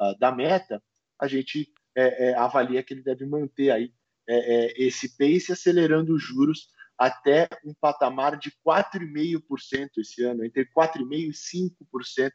uh, 0.00 0.16
da 0.20 0.30
meta, 0.30 0.80
a 1.20 1.26
gente 1.26 1.68
é, 1.96 2.28
é, 2.28 2.34
avalia 2.36 2.80
que 2.80 2.94
ele 2.94 3.02
deve 3.02 3.26
manter 3.26 3.72
aí 3.72 3.92
é, 4.28 4.36
é 4.36 4.86
esse 4.86 5.16
pace 5.18 5.50
acelerando 5.50 6.14
os 6.14 6.22
juros 6.22 6.68
até 6.96 7.48
um 7.64 7.74
patamar 7.74 8.38
de 8.38 8.52
4,5% 8.64 9.90
esse 9.98 10.22
ano, 10.22 10.44
entre 10.44 10.64
4,5% 10.66 11.10
e 11.10 11.32
5% 11.32 12.30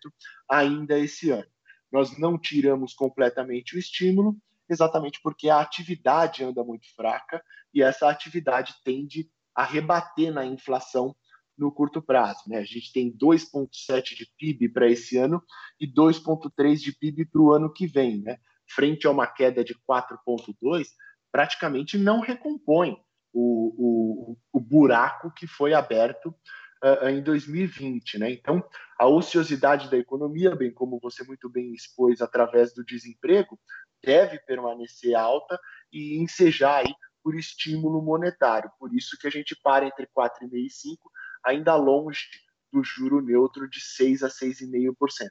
ainda 0.49 0.99
esse 0.99 1.29
ano. 1.29 1.47
Nós 1.89 2.19
não 2.19 2.37
tiramos 2.37 2.93
completamente 2.93 3.77
o 3.77 3.79
estímulo, 3.79 4.35
exatamente 4.69 5.21
porque 5.23 5.47
a 5.47 5.61
atividade 5.61 6.43
anda 6.43 6.61
muito 6.61 6.93
fraca 6.93 7.41
e 7.73 7.81
essa 7.81 8.09
atividade 8.09 8.75
tende 8.83 9.29
a 9.55 9.63
rebater 9.63 10.33
na 10.33 10.45
inflação 10.45 11.15
no 11.61 11.71
curto 11.71 12.01
prazo. 12.01 12.41
Né? 12.47 12.57
A 12.57 12.63
gente 12.63 12.91
tem 12.91 13.15
2,7 13.15 14.15
de 14.15 14.27
PIB 14.37 14.69
para 14.69 14.89
esse 14.89 15.17
ano 15.17 15.41
e 15.79 15.87
2,3 15.87 16.77
de 16.77 16.91
PIB 16.91 17.25
para 17.25 17.41
o 17.41 17.53
ano 17.53 17.71
que 17.71 17.85
vem. 17.85 18.21
Né? 18.21 18.37
Frente 18.67 19.05
a 19.05 19.11
uma 19.11 19.27
queda 19.27 19.63
de 19.63 19.75
4,2, 19.87 20.87
praticamente 21.31 21.97
não 21.97 22.19
recompõe 22.19 22.97
o, 23.31 24.33
o, 24.33 24.37
o 24.51 24.59
buraco 24.59 25.31
que 25.31 25.45
foi 25.45 25.73
aberto 25.73 26.35
uh, 26.83 27.07
em 27.07 27.21
2020. 27.21 28.17
Né? 28.17 28.31
Então, 28.31 28.63
a 28.99 29.07
ociosidade 29.07 29.89
da 29.89 29.97
economia, 29.97 30.55
bem 30.55 30.73
como 30.73 30.99
você 30.99 31.23
muito 31.23 31.47
bem 31.47 31.73
expôs 31.73 32.21
através 32.21 32.73
do 32.73 32.83
desemprego, 32.83 33.59
deve 34.03 34.39
permanecer 34.39 35.15
alta 35.15 35.59
e 35.93 36.17
ensejar 36.17 36.77
aí 36.77 36.93
por 37.23 37.35
estímulo 37.35 38.01
monetário. 38.01 38.71
Por 38.79 38.93
isso 38.95 39.17
que 39.19 39.27
a 39.27 39.29
gente 39.29 39.55
para 39.63 39.85
entre 39.85 40.07
4,5% 40.07 40.49
e 40.53 40.67
5%, 40.67 40.97
ainda 41.43 41.75
longe 41.75 42.27
do 42.71 42.83
juro 42.83 43.21
neutro 43.21 43.69
de 43.69 43.79
6% 43.79 44.23
a 44.23 44.29
6,5%. 44.29 45.29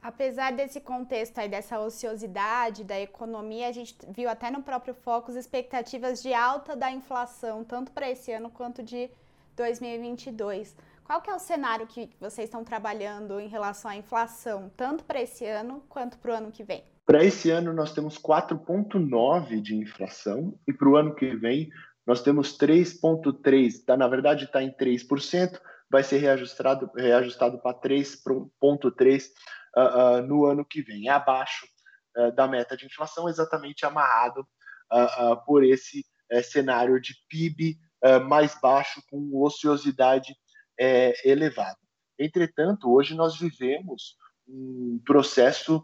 Apesar 0.00 0.52
desse 0.52 0.80
contexto 0.80 1.38
aí, 1.38 1.48
dessa 1.48 1.80
ociosidade 1.80 2.84
da 2.84 2.98
economia, 3.00 3.68
a 3.68 3.72
gente 3.72 3.96
viu 4.08 4.30
até 4.30 4.48
no 4.50 4.62
próprio 4.62 4.94
Focus 4.94 5.34
expectativas 5.34 6.22
de 6.22 6.32
alta 6.32 6.76
da 6.76 6.90
inflação, 6.90 7.64
tanto 7.64 7.90
para 7.90 8.08
esse 8.08 8.32
ano 8.32 8.48
quanto 8.48 8.82
de 8.82 9.10
2022. 9.56 10.76
Qual 11.02 11.20
que 11.20 11.30
é 11.30 11.34
o 11.34 11.38
cenário 11.38 11.86
que 11.86 12.10
vocês 12.20 12.48
estão 12.48 12.62
trabalhando 12.62 13.40
em 13.40 13.48
relação 13.48 13.90
à 13.90 13.96
inflação, 13.96 14.70
tanto 14.76 15.04
para 15.04 15.20
esse 15.20 15.44
ano 15.44 15.82
quanto 15.88 16.16
para 16.18 16.32
o 16.32 16.34
ano 16.34 16.52
que 16.52 16.62
vem? 16.62 16.84
Para 17.04 17.24
esse 17.24 17.50
ano 17.50 17.72
nós 17.72 17.92
temos 17.92 18.18
4,9 18.18 19.60
de 19.60 19.74
inflação 19.74 20.54
e 20.68 20.72
para 20.72 20.88
o 20.88 20.96
ano 20.96 21.14
que 21.14 21.34
vem 21.34 21.70
nós 22.08 22.22
temos 22.22 22.56
3,3. 22.56 23.84
Tá, 23.84 23.94
na 23.94 24.08
verdade 24.08 24.46
está 24.46 24.62
em 24.62 24.72
3%, 24.72 25.60
vai 25.90 26.02
ser 26.02 26.16
reajustado, 26.16 26.90
reajustado 26.96 27.60
para 27.60 27.78
3,3 27.78 29.26
uh, 29.76 29.80
uh, 29.80 30.22
no 30.26 30.46
ano 30.46 30.64
que 30.64 30.80
vem, 30.80 31.08
é 31.08 31.10
abaixo 31.10 31.66
uh, 32.16 32.32
da 32.34 32.48
meta 32.48 32.74
de 32.74 32.86
inflação, 32.86 33.28
exatamente 33.28 33.84
amarrado 33.84 34.40
uh, 34.90 35.44
por 35.44 35.62
esse 35.62 36.02
cenário 36.42 37.00
de 37.00 37.14
PIB 37.26 37.78
mais 38.28 38.54
baixo, 38.60 39.02
com 39.10 39.30
ociosidade 39.42 40.36
elevada. 41.24 41.78
Entretanto, 42.18 42.92
hoje 42.92 43.14
nós 43.14 43.38
vivemos 43.38 44.14
um 44.46 45.00
processo 45.06 45.82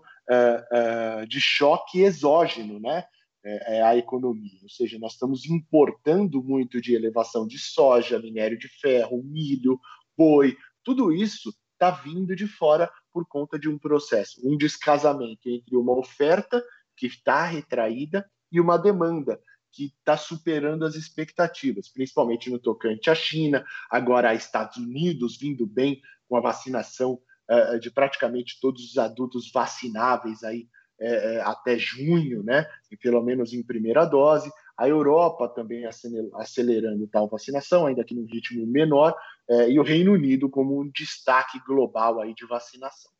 de 1.26 1.40
choque 1.40 2.02
exógeno, 2.02 2.78
né? 2.78 3.06
É, 3.44 3.82
a 3.82 3.96
economia. 3.96 4.58
Ou 4.62 4.68
seja, 4.68 4.98
nós 4.98 5.12
estamos 5.12 5.44
importando 5.46 6.42
muito 6.42 6.80
de 6.80 6.94
elevação 6.94 7.46
de 7.46 7.58
soja, 7.58 8.18
minério 8.18 8.58
de 8.58 8.68
ferro, 8.68 9.22
milho, 9.22 9.78
boi, 10.16 10.56
tudo 10.82 11.12
isso 11.12 11.54
está 11.72 11.90
vindo 11.90 12.34
de 12.34 12.46
fora 12.46 12.90
por 13.12 13.26
conta 13.26 13.58
de 13.58 13.68
um 13.68 13.78
processo, 13.78 14.40
um 14.44 14.56
descasamento 14.56 15.48
entre 15.48 15.76
uma 15.76 15.96
oferta 15.98 16.64
que 16.96 17.06
está 17.06 17.44
retraída 17.44 18.28
e 18.50 18.60
uma 18.60 18.78
demanda 18.78 19.40
que 19.72 19.86
está 19.86 20.16
superando 20.16 20.84
as 20.84 20.94
expectativas, 20.94 21.88
principalmente 21.88 22.48
no 22.48 22.60
tocante 22.60 23.10
à 23.10 23.14
China, 23.14 23.64
agora 23.90 24.30
a 24.30 24.34
Estados 24.34 24.76
Unidos 24.76 25.36
vindo 25.36 25.66
bem 25.66 26.00
com 26.28 26.36
a 26.36 26.40
vacinação 26.40 27.18
uh, 27.50 27.78
de 27.80 27.90
praticamente 27.90 28.60
todos 28.60 28.84
os 28.90 28.98
adultos 28.98 29.50
vacináveis 29.50 30.44
aí 30.44 30.68
é, 31.04 31.34
é, 31.34 31.40
até 31.42 31.78
junho, 31.78 32.42
né? 32.42 32.66
E 32.90 32.96
pelo 32.96 33.22
menos 33.22 33.52
em 33.52 33.62
primeira 33.62 34.04
dose. 34.04 34.50
A 34.76 34.88
Europa 34.88 35.48
também 35.48 35.84
acelerando 36.34 37.06
tal 37.06 37.28
vacinação, 37.28 37.86
ainda 37.86 38.02
que 38.02 38.14
num 38.14 38.24
ritmo 38.24 38.66
menor, 38.66 39.14
é, 39.48 39.70
e 39.70 39.78
o 39.78 39.82
Reino 39.82 40.12
Unido 40.12 40.48
como 40.48 40.80
um 40.80 40.90
destaque 40.90 41.60
global 41.64 42.20
aí 42.20 42.34
de 42.34 42.46
vacinação. 42.46 43.12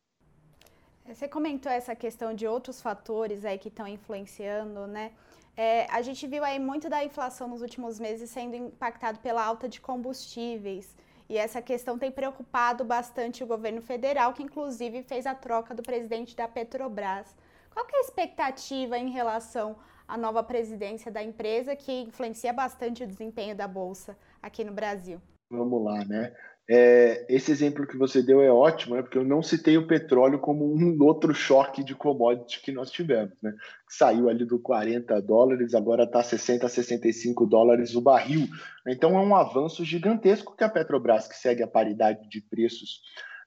Você 1.07 1.27
comentou 1.27 1.71
essa 1.71 1.95
questão 1.95 2.33
de 2.33 2.47
outros 2.47 2.81
fatores 2.81 3.45
aí 3.45 3.59
que 3.59 3.67
estão 3.67 3.87
influenciando, 3.87 4.87
né? 4.87 5.11
É, 5.55 5.85
a 5.89 6.01
gente 6.01 6.27
viu 6.27 6.43
aí 6.43 6.59
muito 6.59 6.89
da 6.89 7.05
inflação 7.05 7.47
nos 7.47 7.61
últimos 7.61 7.99
meses 7.99 8.29
sendo 8.29 8.55
impactado 8.55 9.19
pela 9.19 9.45
alta 9.45 9.69
de 9.69 9.79
combustíveis. 9.79 10.95
E 11.29 11.37
essa 11.37 11.61
questão 11.61 11.97
tem 11.97 12.11
preocupado 12.11 12.83
bastante 12.83 13.43
o 13.43 13.47
governo 13.47 13.81
federal, 13.81 14.33
que 14.33 14.43
inclusive 14.43 15.03
fez 15.03 15.25
a 15.25 15.33
troca 15.33 15.73
do 15.73 15.81
presidente 15.81 16.35
da 16.35 16.47
Petrobras. 16.47 17.35
Qual 17.75 17.85
é 17.93 17.97
a 17.97 18.01
expectativa 18.01 18.97
em 18.97 19.09
relação 19.09 19.75
à 20.07 20.17
nova 20.17 20.41
presidência 20.41 21.11
da 21.11 21.21
empresa, 21.21 21.75
que 21.75 21.91
influencia 22.03 22.53
bastante 22.53 23.03
o 23.03 23.07
desempenho 23.07 23.53
da 23.53 23.67
Bolsa 23.67 24.17
aqui 24.41 24.63
no 24.63 24.71
Brasil? 24.71 25.21
Vamos 25.51 25.83
lá, 25.83 26.05
né? 26.05 26.33
É, 26.69 27.25
esse 27.27 27.51
exemplo 27.51 27.85
que 27.85 27.97
você 27.97 28.23
deu 28.23 28.41
é 28.41 28.49
ótimo, 28.49 28.95
né? 28.95 29.01
porque 29.01 29.17
eu 29.17 29.25
não 29.25 29.43
citei 29.43 29.77
o 29.77 29.85
petróleo 29.85 30.39
como 30.39 30.65
um 30.65 30.97
outro 31.03 31.33
choque 31.33 31.83
de 31.83 31.93
commodity 31.93 32.61
que 32.61 32.71
nós 32.71 32.89
tivemos, 32.89 33.39
né? 33.43 33.53
Saiu 33.89 34.29
ali 34.29 34.45
do 34.45 34.57
40 34.57 35.21
dólares, 35.21 35.75
agora 35.75 36.05
está 36.05 36.23
60 36.23 36.65
a 36.65 36.69
65 36.69 37.45
dólares 37.45 37.93
o 37.93 38.01
barril. 38.01 38.47
Então 38.87 39.17
é 39.17 39.21
um 39.21 39.35
avanço 39.35 39.83
gigantesco 39.83 40.55
que 40.55 40.63
a 40.63 40.69
Petrobras, 40.69 41.27
que 41.27 41.35
segue 41.35 41.61
a 41.61 41.67
paridade 41.67 42.27
de 42.29 42.41
preços 42.41 43.01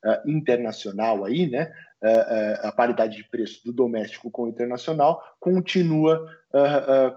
uh, 0.04 0.30
internacional 0.30 1.24
aí, 1.24 1.48
né? 1.48 1.72
Uh, 2.00 2.06
uh, 2.06 2.68
a 2.68 2.72
paridade 2.72 3.16
de 3.16 3.28
preço 3.28 3.60
do 3.64 3.72
doméstico 3.72 4.30
com 4.30 4.44
o 4.44 4.48
internacional 4.48 5.20
continua 5.40 6.26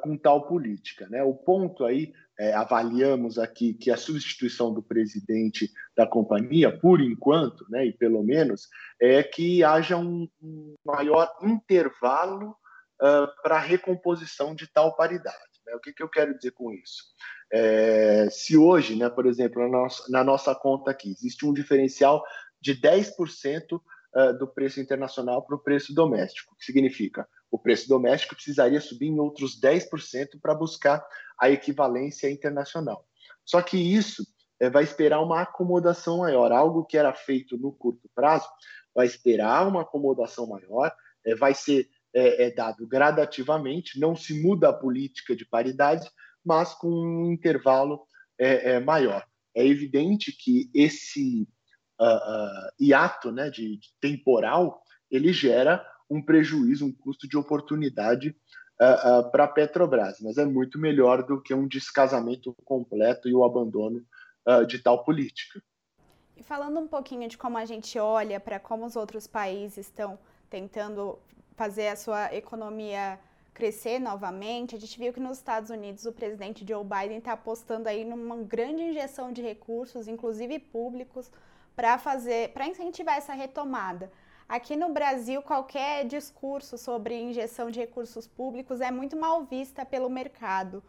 com 0.01 0.17
tal 0.17 0.45
política, 0.45 1.07
né? 1.09 1.23
O 1.23 1.33
ponto 1.33 1.85
aí 1.85 2.11
é, 2.37 2.53
avaliamos 2.53 3.37
aqui 3.37 3.73
que 3.73 3.89
a 3.89 3.95
substituição 3.95 4.73
do 4.73 4.83
presidente 4.83 5.71
da 5.95 6.05
companhia, 6.05 6.75
por 6.75 6.99
enquanto, 6.99 7.65
né, 7.69 7.85
e 7.85 7.93
pelo 7.93 8.21
menos, 8.23 8.67
é 8.99 9.23
que 9.23 9.63
haja 9.63 9.95
um, 9.95 10.27
maior 10.83 11.31
intervalo 11.43 12.55
para 13.43 13.55
a 13.55 13.59
recomposição 13.59 14.53
de 14.53 14.67
tal 14.67 14.95
paridade. 14.95 15.37
Né? 15.65 15.75
O 15.75 15.79
que, 15.79 15.93
que, 15.93 16.03
eu 16.03 16.09
quero 16.09 16.35
dizer 16.35 16.51
com 16.51 16.71
isso? 16.71 17.03
É, 17.51 18.27
se 18.29 18.57
hoje, 18.57 18.95
né, 18.95 19.09
por 19.09 19.25
exemplo, 19.25 19.61
na 19.61 19.69
nossa, 19.69 20.11
na 20.11 20.23
nossa 20.23 20.55
conta 20.55 20.91
aqui, 20.91 21.09
existe 21.09 21.45
um 21.45 21.53
diferencial 21.53 22.23
de 22.61 22.79
10% 22.79 23.81
uh, 24.15 24.37
do 24.37 24.47
preço 24.47 24.79
internacional 24.79 25.43
para 25.45 25.55
o 25.55 25.59
preço 25.59 25.93
doméstico, 25.93 26.55
que 26.57 26.65
significa 26.65 27.27
o 27.51 27.59
preço 27.59 27.87
doméstico 27.89 28.33
precisaria 28.33 28.79
subir 28.79 29.07
em 29.07 29.19
outros 29.19 29.59
10% 29.59 30.39
para 30.41 30.55
buscar 30.55 31.05
a 31.37 31.49
equivalência 31.49 32.31
internacional. 32.31 33.05
Só 33.45 33.61
que 33.61 33.77
isso 33.77 34.23
é, 34.59 34.69
vai 34.69 34.83
esperar 34.83 35.21
uma 35.21 35.41
acomodação 35.41 36.19
maior, 36.19 36.51
algo 36.53 36.85
que 36.85 36.97
era 36.97 37.13
feito 37.13 37.57
no 37.57 37.73
curto 37.73 38.09
prazo, 38.15 38.47
vai 38.95 39.05
esperar 39.05 39.67
uma 39.67 39.81
acomodação 39.81 40.47
maior, 40.47 40.93
é, 41.25 41.35
vai 41.35 41.53
ser 41.53 41.89
é, 42.13 42.51
dado 42.51 42.87
gradativamente, 42.87 43.99
não 43.99 44.15
se 44.15 44.41
muda 44.41 44.69
a 44.69 44.73
política 44.73 45.35
de 45.35 45.45
paridade, 45.45 46.09
mas 46.43 46.73
com 46.73 46.89
um 46.89 47.31
intervalo 47.31 48.05
maior. 48.83 49.23
É 49.55 49.63
evidente 49.63 50.31
que 50.31 50.67
esse 50.73 51.47
uh, 52.01 52.05
uh, 52.05 52.71
hiato 52.79 53.31
né, 53.31 53.49
de, 53.49 53.77
de, 53.77 53.93
temporal, 54.01 54.81
ele 55.09 55.31
gera 55.31 55.85
um 56.09 56.21
prejuízo, 56.21 56.85
um 56.85 56.91
custo 56.91 57.27
de 57.27 57.37
oportunidade 57.37 58.35
uh, 58.81 59.31
para 59.31 59.43
a 59.43 59.47
Petrobras, 59.47 60.19
mas 60.19 60.37
é 60.37 60.45
muito 60.45 60.79
melhor 60.79 61.23
do 61.23 61.39
que 61.39 61.53
um 61.53 61.67
descasamento 61.67 62.55
completo 62.65 63.29
e 63.29 63.35
o 63.35 63.43
abandono 63.43 64.03
de 64.67 64.79
tal 64.79 65.03
política. 65.03 65.61
E 66.35 66.41
falando 66.41 66.79
um 66.79 66.87
pouquinho 66.87 67.29
de 67.29 67.37
como 67.37 67.59
a 67.59 67.65
gente 67.65 67.99
olha 67.99 68.39
para 68.39 68.59
como 68.59 68.87
os 68.87 68.95
outros 68.95 69.27
países 69.27 69.85
estão 69.85 70.17
tentando 70.49 71.19
fazer 71.55 71.89
a 71.89 71.95
sua 71.95 72.33
economia 72.33 73.19
crescer 73.53 73.99
novamente, 73.99 74.75
a 74.75 74.79
gente 74.79 74.97
viu 74.97 75.13
que 75.13 75.19
nos 75.19 75.37
Estados 75.37 75.69
Unidos 75.69 76.07
o 76.07 76.11
presidente 76.11 76.65
Joe 76.67 76.83
Biden 76.83 77.19
está 77.19 77.33
apostando 77.33 77.87
aí 77.87 78.03
numa 78.03 78.37
grande 78.37 78.81
injeção 78.81 79.31
de 79.31 79.43
recursos, 79.43 80.07
inclusive 80.07 80.57
públicos, 80.57 81.29
para 81.75 81.97
fazer, 81.97 82.49
para 82.49 82.67
incentivar 82.67 83.17
essa 83.17 83.33
retomada. 83.33 84.11
Aqui 84.47 84.75
no 84.75 84.89
Brasil, 84.89 85.41
qualquer 85.41 86.05
discurso 86.05 86.77
sobre 86.77 87.15
injeção 87.15 87.71
de 87.71 87.79
recursos 87.79 88.27
públicos 88.27 88.81
é 88.81 88.91
muito 88.91 89.15
mal 89.15 89.45
vista 89.45 89.85
pelo 89.85 90.09
mercado. 90.09 90.83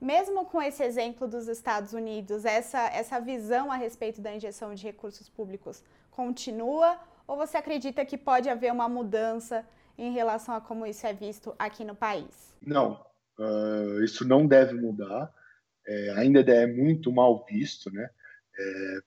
Mesmo 0.00 0.46
com 0.46 0.60
esse 0.60 0.82
exemplo 0.82 1.28
dos 1.28 1.46
Estados 1.46 1.92
Unidos, 1.92 2.44
essa, 2.44 2.80
essa 2.88 3.20
visão 3.20 3.70
a 3.70 3.76
respeito 3.76 4.20
da 4.20 4.34
injeção 4.34 4.74
de 4.74 4.82
recursos 4.82 5.28
públicos 5.28 5.84
continua? 6.10 6.98
Ou 7.26 7.36
você 7.36 7.56
acredita 7.56 8.04
que 8.04 8.18
pode 8.18 8.48
haver 8.48 8.72
uma 8.72 8.88
mudança 8.88 9.64
em 9.96 10.10
relação 10.10 10.54
a 10.54 10.60
como 10.60 10.86
isso 10.86 11.06
é 11.06 11.12
visto 11.12 11.54
aqui 11.58 11.84
no 11.84 11.94
país? 11.94 12.52
Não, 12.60 13.04
uh, 13.38 14.02
isso 14.02 14.26
não 14.26 14.46
deve 14.46 14.74
mudar. 14.74 15.32
É, 15.86 16.10
ainda 16.16 16.40
é 16.40 16.66
muito 16.66 17.12
mal 17.12 17.44
visto, 17.44 17.90
né? 17.92 18.08
É, 18.58 18.98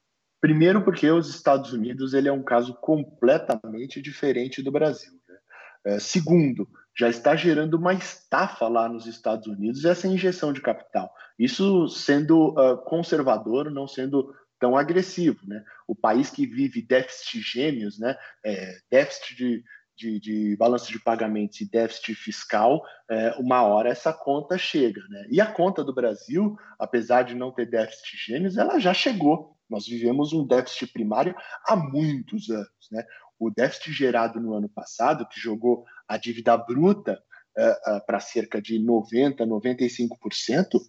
Primeiro 0.46 0.84
porque 0.84 1.10
os 1.10 1.28
Estados 1.28 1.74
Unidos 1.74 2.14
ele 2.14 2.30
é 2.30 2.32
um 2.32 2.44
caso 2.44 2.76
completamente 2.76 4.00
diferente 4.00 4.62
do 4.62 4.72
Brasil. 4.72 5.12
Né? 5.28 5.38
É, 5.86 6.00
segundo, 6.00 6.70
já 6.96 7.10
está 7.10 7.36
gerando 7.36 7.78
uma 7.78 7.96
estafa 7.96 8.68
lá 8.68 8.88
nos 8.88 9.08
Estados 9.08 9.48
Unidos 9.48 9.86
essa 9.86 10.08
injeção 10.08 10.54
de 10.54 10.62
capital. 10.62 11.12
Isso 11.40 11.88
sendo 11.88 12.50
uh, 12.50 12.78
conservador, 12.78 13.72
não 13.72 13.88
sendo 13.88 14.36
tão 14.60 14.78
agressivo. 14.78 15.40
Né? 15.48 15.64
O 15.88 15.96
país 15.96 16.30
que 16.30 16.46
vive 16.46 16.80
déficit 16.80 17.42
gêmeos, 17.42 17.98
né? 17.98 18.16
É, 18.46 18.78
déficit 18.92 19.36
de, 19.36 19.64
de, 19.98 20.20
de, 20.20 20.58
balanço 20.58 20.92
de 20.92 21.00
pagamentos 21.00 21.60
e 21.60 21.68
déficit 21.68 22.14
fiscal, 22.14 22.84
é, 23.10 23.32
uma 23.40 23.64
hora 23.64 23.90
essa 23.90 24.14
conta 24.14 24.60
chega. 24.60 25.02
Né? 25.10 25.26
E 25.32 25.42
a 25.42 25.48
conta 25.48 25.84
do 25.84 25.92
Brasil, 25.92 26.56
apesar 26.78 27.24
de 27.24 27.34
não 27.34 27.52
ter 27.52 27.68
déficit 27.68 28.16
gêmeos, 28.28 28.60
ela 28.60 28.78
já 28.78 28.94
chegou. 28.94 29.55
Nós 29.70 29.88
vivemos 29.88 30.34
um 30.34 30.46
déficit 30.46 30.88
primário 30.92 31.36
há 31.68 31.76
muitos 31.76 32.50
anos. 32.50 32.90
Né? 32.92 33.04
O 33.40 33.50
déficit 33.50 33.92
gerado 33.92 34.40
no 34.40 34.54
ano 34.54 34.70
passado, 34.70 35.28
que 35.28 35.40
jogou 35.40 35.86
a 36.08 36.18
dívida 36.18 36.56
bruta 36.58 37.22
uh, 37.58 37.98
uh, 37.98 38.06
para 38.06 38.20
cerca 38.20 38.62
de 38.62 38.80
90%, 38.80 39.38
95%, 39.38 40.80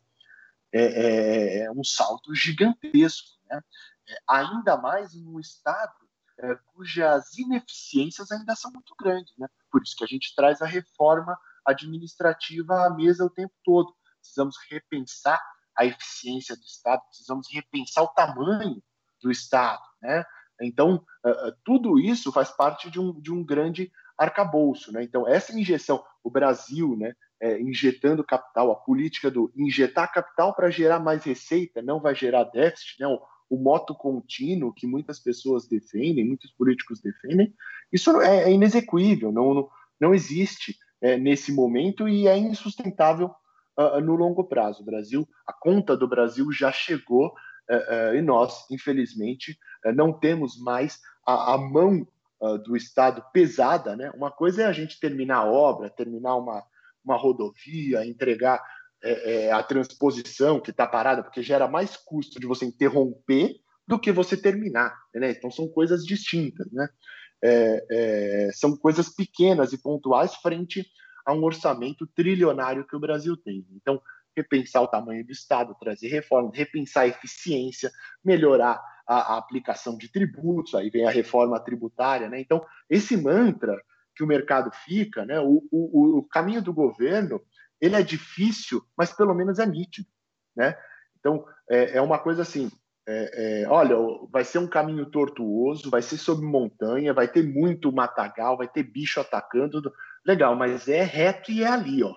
é, 0.72 0.82
é, 0.82 1.58
é 1.64 1.70
um 1.70 1.84
salto 1.84 2.34
gigantesco. 2.34 3.28
Né? 3.48 3.60
É, 4.08 4.14
ainda 4.28 4.76
mais 4.76 5.14
em 5.14 5.26
um 5.26 5.40
Estado 5.40 6.06
é, 6.38 6.54
cujas 6.66 7.36
ineficiências 7.38 8.30
ainda 8.30 8.54
são 8.54 8.70
muito 8.70 8.94
grandes. 8.98 9.32
Né? 9.38 9.48
Por 9.70 9.82
isso 9.82 9.96
que 9.96 10.04
a 10.04 10.08
gente 10.08 10.34
traz 10.34 10.60
a 10.60 10.66
reforma 10.66 11.36
administrativa 11.64 12.86
à 12.86 12.90
mesa 12.90 13.24
o 13.24 13.30
tempo 13.30 13.54
todo. 13.64 13.94
Precisamos 14.20 14.56
repensar 14.70 15.40
a 15.76 15.84
eficiência 15.84 16.56
do 16.56 16.62
Estado, 16.62 17.02
precisamos 17.08 17.46
repensar 17.52 18.02
o 18.02 18.08
tamanho 18.08 18.82
do 19.22 19.30
Estado. 19.30 19.82
Né? 20.02 20.24
Então, 20.62 21.04
uh, 21.24 21.52
tudo 21.64 21.98
isso 21.98 22.32
faz 22.32 22.50
parte 22.50 22.90
de 22.90 22.98
um, 23.00 23.20
de 23.20 23.32
um 23.32 23.44
grande 23.44 23.90
arcabouço. 24.16 24.92
Né? 24.92 25.02
Então, 25.02 25.28
essa 25.28 25.58
injeção, 25.58 26.02
o 26.24 26.30
Brasil 26.30 26.96
né, 26.96 27.14
é, 27.40 27.60
injetando 27.60 28.24
capital, 28.24 28.70
a 28.70 28.76
política 28.76 29.30
do 29.30 29.52
injetar 29.54 30.12
capital 30.12 30.54
para 30.54 30.70
gerar 30.70 30.98
mais 30.98 31.24
receita, 31.24 31.82
não 31.82 32.00
vai 32.00 32.14
gerar 32.14 32.44
déficit, 32.44 33.00
né? 33.00 33.06
o, 33.06 33.20
o 33.48 33.58
moto 33.58 33.94
contínuo 33.94 34.72
que 34.72 34.86
muitas 34.86 35.20
pessoas 35.20 35.68
defendem, 35.68 36.24
muitos 36.24 36.50
políticos 36.52 37.00
defendem, 37.00 37.54
isso 37.92 38.20
é, 38.20 38.44
é 38.44 38.52
inexequível, 38.52 39.30
não, 39.30 39.54
não, 39.54 39.68
não 40.00 40.14
existe. 40.14 40.76
é, 41.00 41.16
nesse 41.16 41.52
momento 41.52 42.08
e 42.08 42.26
é 42.26 42.36
insustentável 42.36 43.30
uh, 43.78 44.00
no 44.00 44.14
longo 44.14 44.44
prazo. 44.44 44.82
O 44.82 44.86
Brasil, 44.86 45.28
a 45.46 45.52
conta 45.52 45.96
do 45.96 46.08
Brasil 46.08 46.50
já 46.52 46.72
chegou 46.72 47.28
uh, 47.28 48.14
e 48.14 48.22
nós, 48.22 48.66
infelizmente, 48.70 49.58
não 49.94 50.12
temos 50.12 50.58
mais 50.58 51.00
a, 51.26 51.54
a 51.54 51.58
mão 51.58 52.06
do 52.64 52.76
Estado 52.76 53.24
pesada. 53.32 53.96
Né? 53.96 54.10
Uma 54.14 54.30
coisa 54.30 54.62
é 54.62 54.66
a 54.66 54.72
gente 54.72 55.00
terminar 55.00 55.38
a 55.38 55.50
obra, 55.50 55.88
terminar 55.88 56.36
uma, 56.36 56.62
uma 57.02 57.16
rodovia, 57.16 58.04
entregar 58.04 58.62
é, 59.02 59.46
é, 59.46 59.52
a 59.52 59.62
transposição 59.62 60.58
que 60.58 60.70
está 60.70 60.86
parada, 60.86 61.22
porque 61.22 61.42
gera 61.42 61.68
mais 61.68 61.96
custo 61.96 62.40
de 62.40 62.46
você 62.46 62.64
interromper 62.64 63.54
do 63.86 63.98
que 63.98 64.10
você 64.10 64.36
terminar. 64.36 64.96
Né? 65.14 65.30
Então 65.30 65.50
são 65.50 65.68
coisas 65.68 66.04
distintas. 66.04 66.66
Né? 66.72 66.88
É, 67.42 67.86
é, 67.90 68.50
são 68.52 68.76
coisas 68.76 69.08
pequenas 69.08 69.72
e 69.72 69.78
pontuais 69.78 70.34
frente 70.36 70.84
a 71.26 71.32
um 71.32 71.42
orçamento 71.42 72.06
trilionário 72.06 72.86
que 72.86 72.94
o 72.94 73.00
Brasil 73.00 73.36
tem. 73.36 73.66
Então, 73.72 74.00
repensar 74.36 74.82
o 74.82 74.86
tamanho 74.86 75.24
do 75.26 75.32
Estado, 75.32 75.76
trazer 75.80 76.08
reformas, 76.08 76.56
repensar 76.56 77.02
a 77.02 77.08
eficiência, 77.08 77.90
melhorar 78.24 78.80
a, 79.06 79.34
a, 79.34 79.38
aplicação 79.38 79.98
de 79.98 80.08
tributos, 80.08 80.74
aí 80.74 80.88
vem 80.88 81.06
a 81.06 81.10
reforma 81.10 81.58
tributária. 81.58 82.28
Né? 82.28 82.40
Então, 82.40 82.64
esse 82.88 83.16
mantra 83.16 83.76
que 84.14 84.22
o 84.22 84.26
mercado 84.26 84.70
fica, 84.84 85.24
né? 85.26 85.40
o, 85.40 85.62
o, 85.70 86.18
o 86.18 86.22
caminho 86.22 86.62
do 86.62 86.72
governo, 86.72 87.40
ele 87.80 87.96
é 87.96 88.02
difícil, 88.02 88.82
mas 88.96 89.12
pelo 89.12 89.34
menos 89.34 89.58
é 89.58 89.66
nítido. 89.66 90.08
Né? 90.54 90.76
Então, 91.18 91.44
é, 91.68 91.98
é 91.98 92.00
uma 92.00 92.18
coisa 92.18 92.42
assim, 92.42 92.70
é, 93.08 93.62
é, 93.62 93.68
olha, 93.68 93.96
vai 94.30 94.44
ser 94.44 94.58
um 94.58 94.66
caminho 94.66 95.06
tortuoso, 95.06 95.88
vai 95.88 96.02
ser 96.02 96.16
sob 96.16 96.44
montanha, 96.44 97.14
vai 97.14 97.28
ter 97.28 97.42
muito 97.42 97.92
matagal, 97.92 98.56
vai 98.56 98.66
ter 98.66 98.82
bicho 98.82 99.20
atacando. 99.20 99.92
Legal, 100.26 100.56
mas 100.56 100.88
é 100.88 101.02
reto 101.02 101.52
e 101.52 101.62
é 101.62 101.68
ali, 101.68 102.02
ó. 102.02 102.12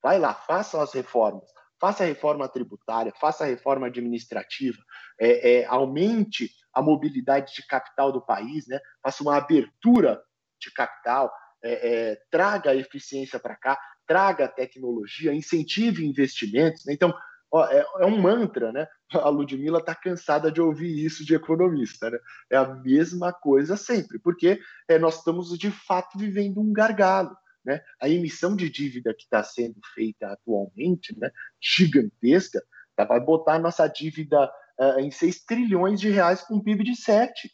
Vai 0.00 0.18
lá, 0.18 0.32
faça 0.32 0.80
as 0.80 0.92
reformas, 0.92 1.50
faça 1.80 2.04
a 2.04 2.06
reforma 2.06 2.48
tributária, 2.48 3.12
faça 3.20 3.42
a 3.42 3.48
reforma 3.48 3.88
administrativa, 3.88 4.78
é, 5.20 5.56
é, 5.56 5.64
aumente 5.66 6.50
a 6.72 6.80
mobilidade 6.80 7.52
de 7.52 7.66
capital 7.66 8.12
do 8.12 8.24
país, 8.24 8.68
né? 8.68 8.78
Faça 9.02 9.24
uma 9.24 9.36
abertura 9.36 10.22
de 10.60 10.72
capital, 10.72 11.32
é, 11.62 11.72
é, 12.10 12.22
traga 12.30 12.76
eficiência 12.76 13.40
para 13.40 13.56
cá, 13.56 13.76
traga 14.06 14.46
tecnologia, 14.46 15.34
incentive 15.34 16.06
investimentos. 16.06 16.84
Né? 16.86 16.92
Então, 16.92 17.12
ó, 17.50 17.66
é, 17.66 17.84
é, 18.00 18.06
um 18.06 18.20
mantra, 18.20 18.70
né? 18.70 18.86
A 19.12 19.28
Ludmilla 19.28 19.80
está 19.80 19.96
cansada 19.96 20.52
de 20.52 20.60
ouvir 20.60 21.04
isso 21.04 21.24
de 21.24 21.34
economista, 21.34 22.08
né? 22.08 22.18
É 22.50 22.56
a 22.56 22.66
mesma 22.66 23.32
coisa 23.32 23.76
sempre, 23.76 24.18
porque 24.20 24.60
é, 24.86 24.98
nós 24.98 25.18
estamos 25.18 25.58
de 25.58 25.72
fato 25.72 26.16
vivendo 26.16 26.60
um 26.60 26.72
gargalo. 26.72 27.36
Né? 27.68 27.82
A 28.00 28.08
emissão 28.08 28.56
de 28.56 28.70
dívida 28.70 29.12
que 29.12 29.24
está 29.24 29.44
sendo 29.44 29.78
feita 29.94 30.28
atualmente, 30.28 31.14
né, 31.18 31.30
gigantesca, 31.60 32.62
tá, 32.96 33.04
vai 33.04 33.20
botar 33.20 33.56
a 33.56 33.58
nossa 33.58 33.86
dívida 33.86 34.50
uh, 34.80 34.98
em 35.00 35.10
6 35.10 35.44
trilhões 35.44 36.00
de 36.00 36.08
reais 36.08 36.40
com 36.40 36.54
um 36.54 36.62
PIB 36.62 36.82
de 36.82 36.96
7. 36.96 37.52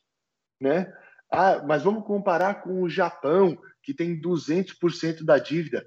Né? 0.61 0.87
Ah, 1.29 1.61
mas 1.67 1.83
vamos 1.83 2.07
comparar 2.07 2.63
com 2.63 2.81
o 2.81 2.89
Japão, 2.89 3.59
que 3.83 3.93
tem 3.93 4.17
200% 4.21 5.25
da 5.25 5.37
dívida. 5.37 5.85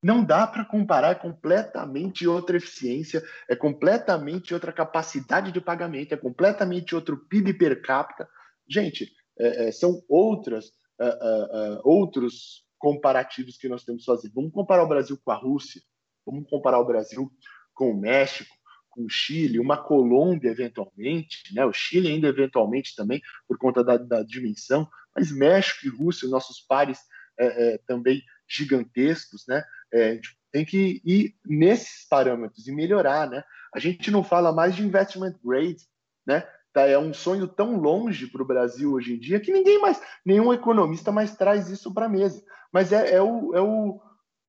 Não 0.00 0.24
dá 0.24 0.46
para 0.46 0.64
comparar, 0.64 1.10
é 1.10 1.14
completamente 1.16 2.28
outra 2.28 2.56
eficiência, 2.56 3.24
é 3.48 3.56
completamente 3.56 4.54
outra 4.54 4.72
capacidade 4.72 5.50
de 5.50 5.60
pagamento, 5.60 6.14
é 6.14 6.16
completamente 6.16 6.94
outro 6.94 7.26
PIB 7.26 7.54
per 7.54 7.82
capita. 7.82 8.28
Gente, 8.68 9.10
é, 9.36 9.66
é, 9.66 9.72
são 9.72 10.00
outras, 10.08 10.66
uh, 11.00 11.78
uh, 11.78 11.80
outros 11.82 12.64
comparativos 12.84 13.56
que 13.56 13.66
nós 13.66 13.82
temos 13.82 14.02
que 14.02 14.12
fazer. 14.12 14.30
Vamos 14.34 14.52
comparar 14.52 14.82
o 14.82 14.88
Brasil 14.88 15.18
com 15.24 15.30
a 15.30 15.34
Rússia, 15.34 15.80
vamos 16.26 16.46
comparar 16.50 16.78
o 16.78 16.84
Brasil 16.84 17.32
com 17.72 17.90
o 17.90 17.98
México, 17.98 18.54
com 18.90 19.06
o 19.06 19.08
Chile, 19.08 19.58
uma 19.58 19.82
Colômbia 19.82 20.50
eventualmente, 20.50 21.54
né? 21.54 21.64
o 21.64 21.72
Chile 21.72 22.08
ainda 22.08 22.28
eventualmente 22.28 22.94
também, 22.94 23.22
por 23.48 23.56
conta 23.56 23.82
da, 23.82 23.96
da 23.96 24.22
dimensão, 24.22 24.86
mas 25.16 25.32
México 25.32 25.86
e 25.86 25.88
Rússia, 25.88 26.28
nossos 26.28 26.60
pares 26.60 26.98
é, 27.40 27.46
é, 27.46 27.78
também 27.86 28.22
gigantescos, 28.46 29.46
né? 29.48 29.64
É, 29.90 30.10
a 30.10 30.14
gente 30.16 30.38
tem 30.52 30.64
que 30.66 31.00
ir 31.06 31.34
nesses 31.42 32.06
parâmetros 32.06 32.68
e 32.68 32.72
melhorar, 32.72 33.30
né? 33.30 33.42
A 33.74 33.78
gente 33.78 34.10
não 34.10 34.22
fala 34.22 34.52
mais 34.52 34.76
de 34.76 34.82
investment 34.82 35.34
grade, 35.42 35.82
né? 36.26 36.46
Tá, 36.74 36.88
é 36.88 36.98
um 36.98 37.14
sonho 37.14 37.46
tão 37.46 37.76
longe 37.76 38.26
para 38.26 38.42
o 38.42 38.44
Brasil 38.44 38.94
hoje 38.94 39.14
em 39.14 39.18
dia 39.18 39.38
que 39.38 39.52
ninguém 39.52 39.80
mais, 39.80 40.02
nenhum 40.26 40.52
economista 40.52 41.12
mais 41.12 41.36
traz 41.36 41.68
isso 41.70 41.94
para 41.94 42.06
a 42.06 42.08
mesa. 42.08 42.44
Mas 42.72 42.92
é, 42.92 43.14
é, 43.14 43.22
o, 43.22 43.54
é, 43.54 43.60
o, 43.60 44.00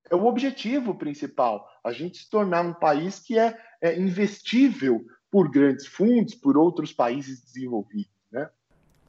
é 0.10 0.16
o 0.16 0.26
objetivo 0.26 0.96
principal, 0.96 1.70
a 1.84 1.92
gente 1.92 2.18
se 2.18 2.28
tornar 2.28 2.66
um 2.66 2.74
país 2.74 3.20
que 3.20 3.38
é, 3.38 3.56
é 3.80 3.96
investível 3.96 5.06
por 5.30 5.52
grandes 5.52 5.86
fundos, 5.86 6.34
por 6.34 6.58
outros 6.58 6.92
países 6.92 7.44
desenvolvidos, 7.44 8.10
né? 8.32 8.50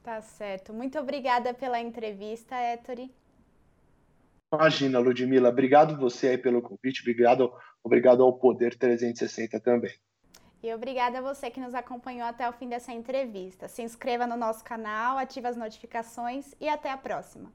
Tá 0.03 0.21
certo. 0.21 0.71
Muito 0.71 0.99
obrigada 0.99 1.55
pela 1.55 1.79
entrevista, 1.79 2.55
Ettore. 2.71 3.11
Imagina, 4.53 4.99
Ludmila. 4.99 5.49
Obrigado 5.49 5.97
você 5.97 6.27
aí 6.27 6.37
pelo 6.37 6.61
convite. 6.61 7.01
Obrigado, 7.01 7.51
obrigado 7.83 8.21
ao 8.21 8.37
Poder 8.37 8.77
360 8.77 9.59
também. 9.59 9.95
E 10.67 10.73
obrigada 10.73 11.19
a 11.19 11.21
você 11.21 11.49
que 11.49 11.61
nos 11.61 11.73
acompanhou 11.73 12.27
até 12.27 12.49
o 12.49 12.51
fim 12.51 12.67
dessa 12.67 12.91
entrevista. 12.91 13.69
Se 13.69 13.81
inscreva 13.81 14.27
no 14.27 14.35
nosso 14.35 14.65
canal, 14.65 15.17
ative 15.17 15.47
as 15.47 15.55
notificações 15.55 16.53
e 16.59 16.67
até 16.67 16.91
a 16.91 16.97
próxima. 16.97 17.53